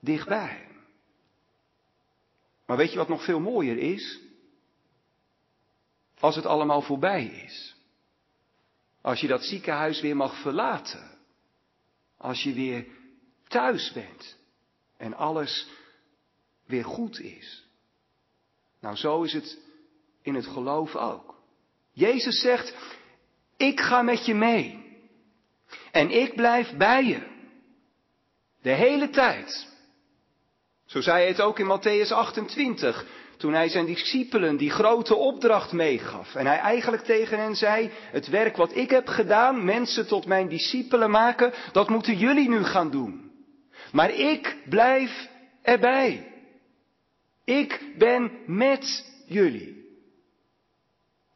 dichtbij. 0.01 0.69
Maar 2.67 2.77
weet 2.77 2.93
je 2.93 2.99
wat 2.99 3.09
nog 3.09 3.25
veel 3.25 3.41
mooier 3.41 3.79
is? 3.79 4.21
Als 6.19 6.37
het 6.37 6.47
allemaal 6.47 6.83
voorbij 6.83 7.25
is. 7.25 7.76
Als 9.07 9.21
je 9.21 9.27
dat 9.27 9.45
ziekenhuis 9.45 10.01
weer 10.01 10.17
mag 10.17 10.41
verlaten. 10.41 11.11
Als 12.19 12.43
je 12.43 12.53
weer 12.53 12.87
thuis 13.49 13.93
bent 13.93 14.37
en 14.97 15.15
alles 15.15 15.69
weer 16.65 16.85
goed 16.85 17.21
is. 17.21 17.65
Nou, 18.81 18.97
zo 18.97 19.23
is 19.23 19.33
het 19.33 19.59
in 20.23 20.35
het 20.35 20.47
geloof 20.47 20.97
ook. 20.97 21.43
Jezus 21.93 22.41
zegt, 22.41 22.75
ik 23.57 23.81
ga 23.81 24.03
met 24.03 24.27
je 24.27 24.35
mee. 24.35 24.97
En 25.91 26.11
ik 26.11 26.35
blijf 26.35 26.77
bij 26.77 27.05
je. 27.05 27.27
De 28.63 28.73
hele 28.73 29.11
tijd. 29.11 29.69
Zo 30.87 31.01
zei 31.01 31.19
hij 31.19 31.29
het 31.29 31.41
ook 31.41 31.59
in 31.59 31.79
Matthäus 31.79 32.13
28, 32.13 33.07
toen 33.37 33.53
hij 33.53 33.69
zijn 33.69 33.87
discipelen 33.87 34.57
die 34.57 34.71
grote 34.71 35.15
opdracht 35.15 35.73
meegaf. 35.73 36.35
En 36.35 36.47
hij 36.47 36.59
eigenlijk 36.59 37.03
tegen 37.03 37.39
hen 37.39 37.57
zei, 37.57 37.91
het 38.11 38.29
werk 38.29 38.57
wat 38.57 38.77
ik 38.77 38.91
heb 38.91 39.07
gedaan, 39.07 39.65
mensen 39.65 40.07
tot 40.07 40.27
mijn 40.27 40.49
discipelen 40.49 41.11
maken, 41.11 41.53
dat 41.73 41.89
moeten 41.89 42.17
jullie 42.17 42.49
nu 42.49 42.65
gaan 42.65 42.91
doen. 42.91 43.31
Maar 43.93 44.11
ik 44.11 44.57
blijf 44.69 45.29
erbij. 45.63 46.33
Ik 47.45 47.95
ben 47.99 48.31
met 48.47 49.13
jullie. 49.27 49.85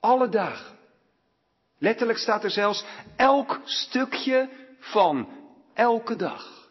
Alle 0.00 0.28
dagen. 0.28 0.78
Letterlijk 1.78 2.18
staat 2.18 2.44
er 2.44 2.50
zelfs 2.50 2.84
elk 3.16 3.60
stukje 3.64 4.48
van 4.78 5.28
elke 5.74 6.16
dag. 6.16 6.68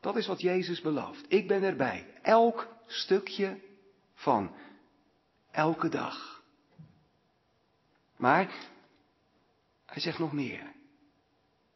Dat 0.00 0.16
is 0.16 0.26
wat 0.26 0.40
Jezus 0.40 0.80
belooft. 0.80 1.24
Ik 1.28 1.48
ben 1.48 1.62
erbij. 1.62 2.06
Elk 2.22 2.68
stukje 2.86 3.58
van 4.16 4.54
elke 5.50 5.88
dag. 5.88 6.42
Maar 8.16 8.54
hij 9.86 10.00
zegt 10.00 10.18
nog 10.18 10.32
meer. 10.32 10.74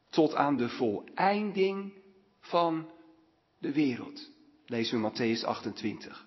Tot 0.08 0.34
aan 0.34 0.56
de 0.56 0.68
voleinding 0.68 1.92
van 2.40 2.90
de 3.58 3.72
wereld. 3.72 4.30
Lezen 4.66 5.02
we 5.02 5.10
Matthäus 5.10 5.44
28. 5.44 6.26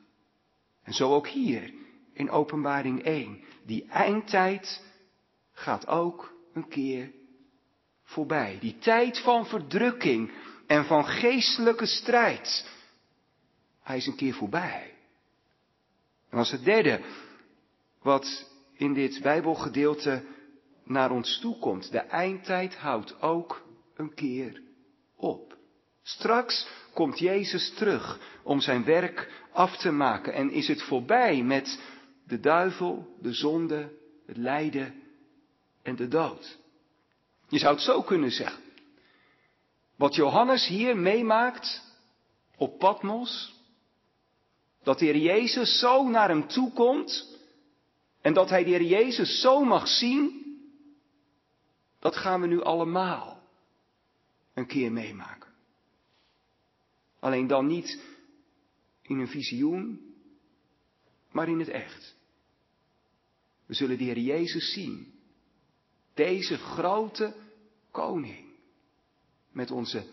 En 0.83 0.93
zo 0.93 1.13
ook 1.13 1.27
hier 1.27 1.73
in 2.13 2.29
Openbaring 2.29 3.03
1. 3.03 3.43
Die 3.65 3.87
eindtijd 3.87 4.83
gaat 5.51 5.87
ook 5.87 6.33
een 6.53 6.67
keer 6.67 7.11
voorbij. 8.03 8.57
Die 8.59 8.77
tijd 8.77 9.19
van 9.19 9.45
verdrukking 9.45 10.31
en 10.67 10.85
van 10.85 11.05
geestelijke 11.05 11.85
strijd. 11.85 12.71
Hij 13.81 13.97
is 13.97 14.07
een 14.07 14.15
keer 14.15 14.33
voorbij. 14.33 14.92
En 16.33 16.39
als 16.39 16.51
het 16.51 16.63
derde, 16.63 17.01
wat 18.01 18.51
in 18.73 18.93
dit 18.93 19.21
Bijbelgedeelte 19.21 20.23
naar 20.83 21.11
ons 21.11 21.39
toe 21.39 21.59
komt, 21.59 21.91
de 21.91 21.99
eindtijd 21.99 22.75
houdt 22.75 23.21
ook 23.21 23.65
een 23.95 24.13
keer 24.13 24.61
op. 25.15 25.57
Straks 26.03 26.67
komt 26.93 27.19
Jezus 27.19 27.73
terug 27.73 28.19
om 28.43 28.61
zijn 28.61 28.83
werk 28.83 29.43
af 29.51 29.77
te 29.77 29.91
maken 29.91 30.33
en 30.33 30.51
is 30.51 30.67
het 30.67 30.81
voorbij 30.81 31.43
met 31.43 31.79
de 32.27 32.39
duivel, 32.39 33.15
de 33.21 33.33
zonde, 33.33 33.91
het 34.25 34.37
lijden 34.37 35.03
en 35.83 35.95
de 35.95 36.07
dood. 36.07 36.57
Je 37.47 37.59
zou 37.59 37.73
het 37.73 37.83
zo 37.83 38.01
kunnen 38.01 38.31
zeggen. 38.31 38.61
Wat 39.95 40.15
Johannes 40.15 40.67
hier 40.67 40.97
meemaakt 40.97 41.81
op 42.57 42.79
Patmos, 42.79 43.52
dat 44.83 44.99
de 44.99 45.05
Heer 45.05 45.17
Jezus 45.17 45.79
zo 45.79 46.09
naar 46.09 46.29
hem 46.29 46.47
toe 46.47 46.71
komt 46.73 47.37
en 48.21 48.33
dat 48.33 48.49
hij 48.49 48.63
de 48.63 48.69
Heer 48.69 48.83
Jezus 48.83 49.41
zo 49.41 49.63
mag 49.63 49.87
zien, 49.87 50.41
dat 51.99 52.15
gaan 52.15 52.41
we 52.41 52.47
nu 52.47 52.61
allemaal 52.61 53.41
een 54.53 54.67
keer 54.67 54.91
meemaken. 54.91 55.51
Alleen 57.19 57.47
dan 57.47 57.67
niet 57.67 58.01
in 59.01 59.19
een 59.19 59.27
visioen, 59.27 60.13
maar 61.31 61.49
in 61.49 61.59
het 61.59 61.69
echt. 61.69 62.15
We 63.65 63.73
zullen 63.73 63.97
de 63.97 64.03
Heer 64.03 64.19
Jezus 64.19 64.73
zien. 64.73 65.13
Deze 66.13 66.57
grote 66.57 67.35
koning. 67.91 68.51
Met 69.51 69.71
onze 69.71 70.07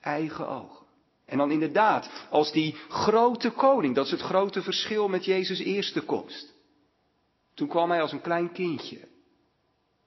eigen 0.00 0.48
ogen. 0.48 0.81
En 1.24 1.38
dan 1.38 1.50
inderdaad, 1.50 2.26
als 2.30 2.52
die 2.52 2.76
grote 2.88 3.50
koning, 3.50 3.94
dat 3.94 4.04
is 4.04 4.10
het 4.10 4.20
grote 4.20 4.62
verschil 4.62 5.08
met 5.08 5.24
Jezus' 5.24 5.58
eerste 5.58 6.00
komst. 6.00 6.52
Toen 7.54 7.68
kwam 7.68 7.90
hij 7.90 8.00
als 8.00 8.12
een 8.12 8.20
klein 8.20 8.52
kindje. 8.52 9.08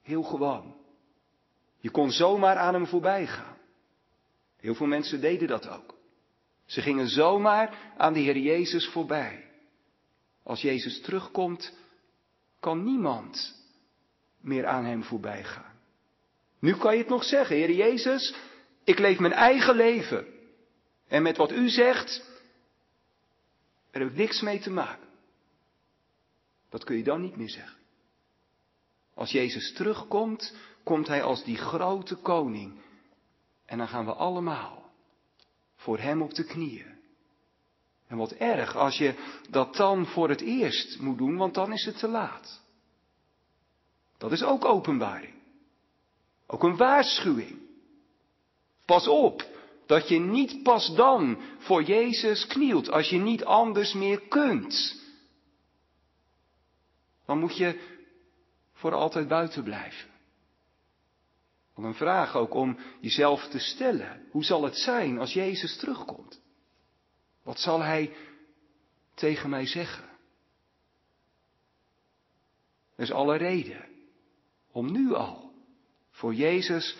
Heel 0.02 0.22
gewoon. 0.22 0.74
Je 1.78 1.90
kon 1.90 2.10
zomaar 2.10 2.56
aan 2.56 2.74
hem 2.74 2.86
voorbij 2.86 3.26
gaan. 3.26 3.56
Heel 4.56 4.74
veel 4.74 4.86
mensen 4.86 5.20
deden 5.20 5.48
dat 5.48 5.68
ook. 5.68 5.94
Ze 6.66 6.80
gingen 6.80 7.08
zomaar 7.08 7.94
aan 7.96 8.12
de 8.12 8.20
Heer 8.20 8.38
Jezus 8.38 8.88
voorbij. 8.88 9.44
Als 10.42 10.60
Jezus 10.60 11.00
terugkomt, 11.00 11.72
kan 12.60 12.84
niemand 12.84 13.64
meer 14.40 14.66
aan 14.66 14.84
hem 14.84 15.04
voorbij 15.04 15.44
gaan. 15.44 15.74
Nu 16.58 16.76
kan 16.76 16.92
je 16.92 16.98
het 16.98 17.08
nog 17.08 17.24
zeggen, 17.24 17.56
Heer 17.56 17.72
Jezus, 17.72 18.34
ik 18.84 18.98
leef 18.98 19.18
mijn 19.18 19.32
eigen 19.32 19.76
leven. 19.76 20.26
En 21.08 21.22
met 21.22 21.36
wat 21.36 21.52
u 21.52 21.68
zegt, 21.68 22.30
er 23.90 24.00
heb 24.00 24.10
ik 24.10 24.16
niks 24.16 24.40
mee 24.40 24.60
te 24.60 24.70
maken. 24.70 25.08
Dat 26.68 26.84
kun 26.84 26.96
je 26.96 27.04
dan 27.04 27.20
niet 27.20 27.36
meer 27.36 27.50
zeggen. 27.50 27.78
Als 29.14 29.30
Jezus 29.30 29.72
terugkomt, 29.72 30.54
komt 30.82 31.06
Hij 31.06 31.22
als 31.22 31.44
die 31.44 31.56
grote 31.56 32.14
koning. 32.14 32.80
En 33.64 33.78
dan 33.78 33.88
gaan 33.88 34.04
we 34.04 34.12
allemaal 34.12 34.90
voor 35.76 35.98
Hem 35.98 36.22
op 36.22 36.34
de 36.34 36.44
knieën. 36.44 36.94
En 38.06 38.16
wat 38.16 38.32
erg 38.32 38.76
als 38.76 38.98
je 38.98 39.38
dat 39.50 39.74
dan 39.74 40.06
voor 40.06 40.28
het 40.28 40.40
eerst 40.40 40.98
moet 40.98 41.18
doen, 41.18 41.36
want 41.36 41.54
dan 41.54 41.72
is 41.72 41.84
het 41.84 41.98
te 41.98 42.08
laat. 42.08 42.62
Dat 44.18 44.32
is 44.32 44.42
ook 44.42 44.64
openbaring. 44.64 45.34
Ook 46.46 46.62
een 46.62 46.76
waarschuwing. 46.76 47.58
Pas 48.84 49.08
op 49.08 49.55
dat 49.86 50.08
je 50.08 50.18
niet 50.18 50.62
pas 50.62 50.94
dan 50.94 51.40
voor 51.58 51.82
Jezus 51.82 52.46
knielt, 52.46 52.90
als 52.90 53.08
je 53.08 53.18
niet 53.18 53.44
anders 53.44 53.92
meer 53.92 54.20
kunt. 54.20 55.04
Dan 57.24 57.38
moet 57.38 57.56
je 57.56 57.94
voor 58.72 58.92
altijd 58.92 59.28
buiten 59.28 59.62
blijven. 59.62 60.10
Wat 61.74 61.84
een 61.84 61.94
vraag 61.94 62.36
ook 62.36 62.54
om 62.54 62.78
jezelf 63.00 63.48
te 63.48 63.58
stellen. 63.58 64.26
Hoe 64.30 64.44
zal 64.44 64.64
het 64.64 64.76
zijn 64.76 65.18
als 65.18 65.32
Jezus 65.32 65.76
terugkomt? 65.76 66.40
Wat 67.42 67.60
zal 67.60 67.80
Hij 67.80 68.16
tegen 69.14 69.50
mij 69.50 69.66
zeggen? 69.66 70.04
Er 72.94 73.02
is 73.02 73.12
alle 73.12 73.36
reden 73.36 73.84
om 74.72 74.92
nu 74.92 75.14
al 75.14 75.52
voor 76.10 76.34
Jezus 76.34 76.96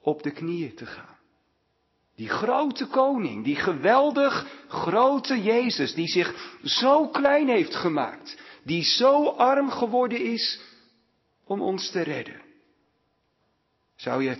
op 0.00 0.22
de 0.22 0.30
knieën 0.30 0.74
te 0.74 0.86
gaan. 0.86 1.11
Die 2.14 2.28
grote 2.28 2.86
koning, 2.86 3.44
die 3.44 3.56
geweldig 3.56 4.46
grote 4.68 5.42
Jezus, 5.42 5.94
die 5.94 6.08
zich 6.08 6.58
zo 6.62 7.08
klein 7.08 7.48
heeft 7.48 7.74
gemaakt, 7.74 8.38
die 8.62 8.82
zo 8.84 9.28
arm 9.28 9.70
geworden 9.70 10.20
is 10.24 10.60
om 11.44 11.60
ons 11.60 11.90
te 11.90 12.00
redden. 12.00 12.40
Zou 13.96 14.22
je 14.22 14.36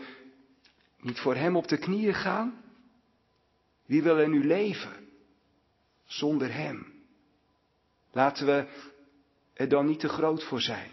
niet 1.00 1.20
voor 1.20 1.34
Hem 1.34 1.56
op 1.56 1.68
de 1.68 1.78
knieën 1.78 2.14
gaan? 2.14 2.62
Wie 3.86 4.02
wil 4.02 4.18
er 4.18 4.28
nu 4.28 4.46
leven 4.46 5.08
zonder 6.04 6.54
Hem? 6.54 6.92
Laten 8.12 8.46
we 8.46 8.66
er 9.54 9.68
dan 9.68 9.86
niet 9.86 10.00
te 10.00 10.08
groot 10.08 10.44
voor 10.44 10.60
zijn. 10.60 10.90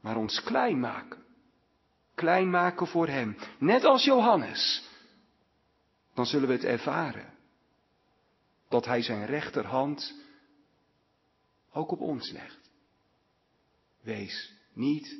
maar 0.00 0.16
ons 0.16 0.42
klein 0.42 0.80
maken. 0.80 1.22
Klein 2.14 2.50
maken 2.50 2.86
voor 2.86 3.06
Hem, 3.06 3.36
net 3.58 3.84
als 3.84 4.04
Johannes. 4.04 4.90
Dan 6.14 6.26
zullen 6.26 6.48
we 6.48 6.54
het 6.54 6.64
ervaren. 6.64 7.34
Dat 8.68 8.84
Hij 8.84 9.02
zijn 9.02 9.26
rechterhand 9.26 10.20
ook 11.72 11.90
op 11.90 12.00
ons 12.00 12.30
legt. 12.30 12.70
Wees 14.00 14.52
niet 14.72 15.18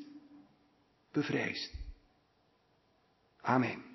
bevreesd. 1.12 1.74
Amen. 3.40 3.91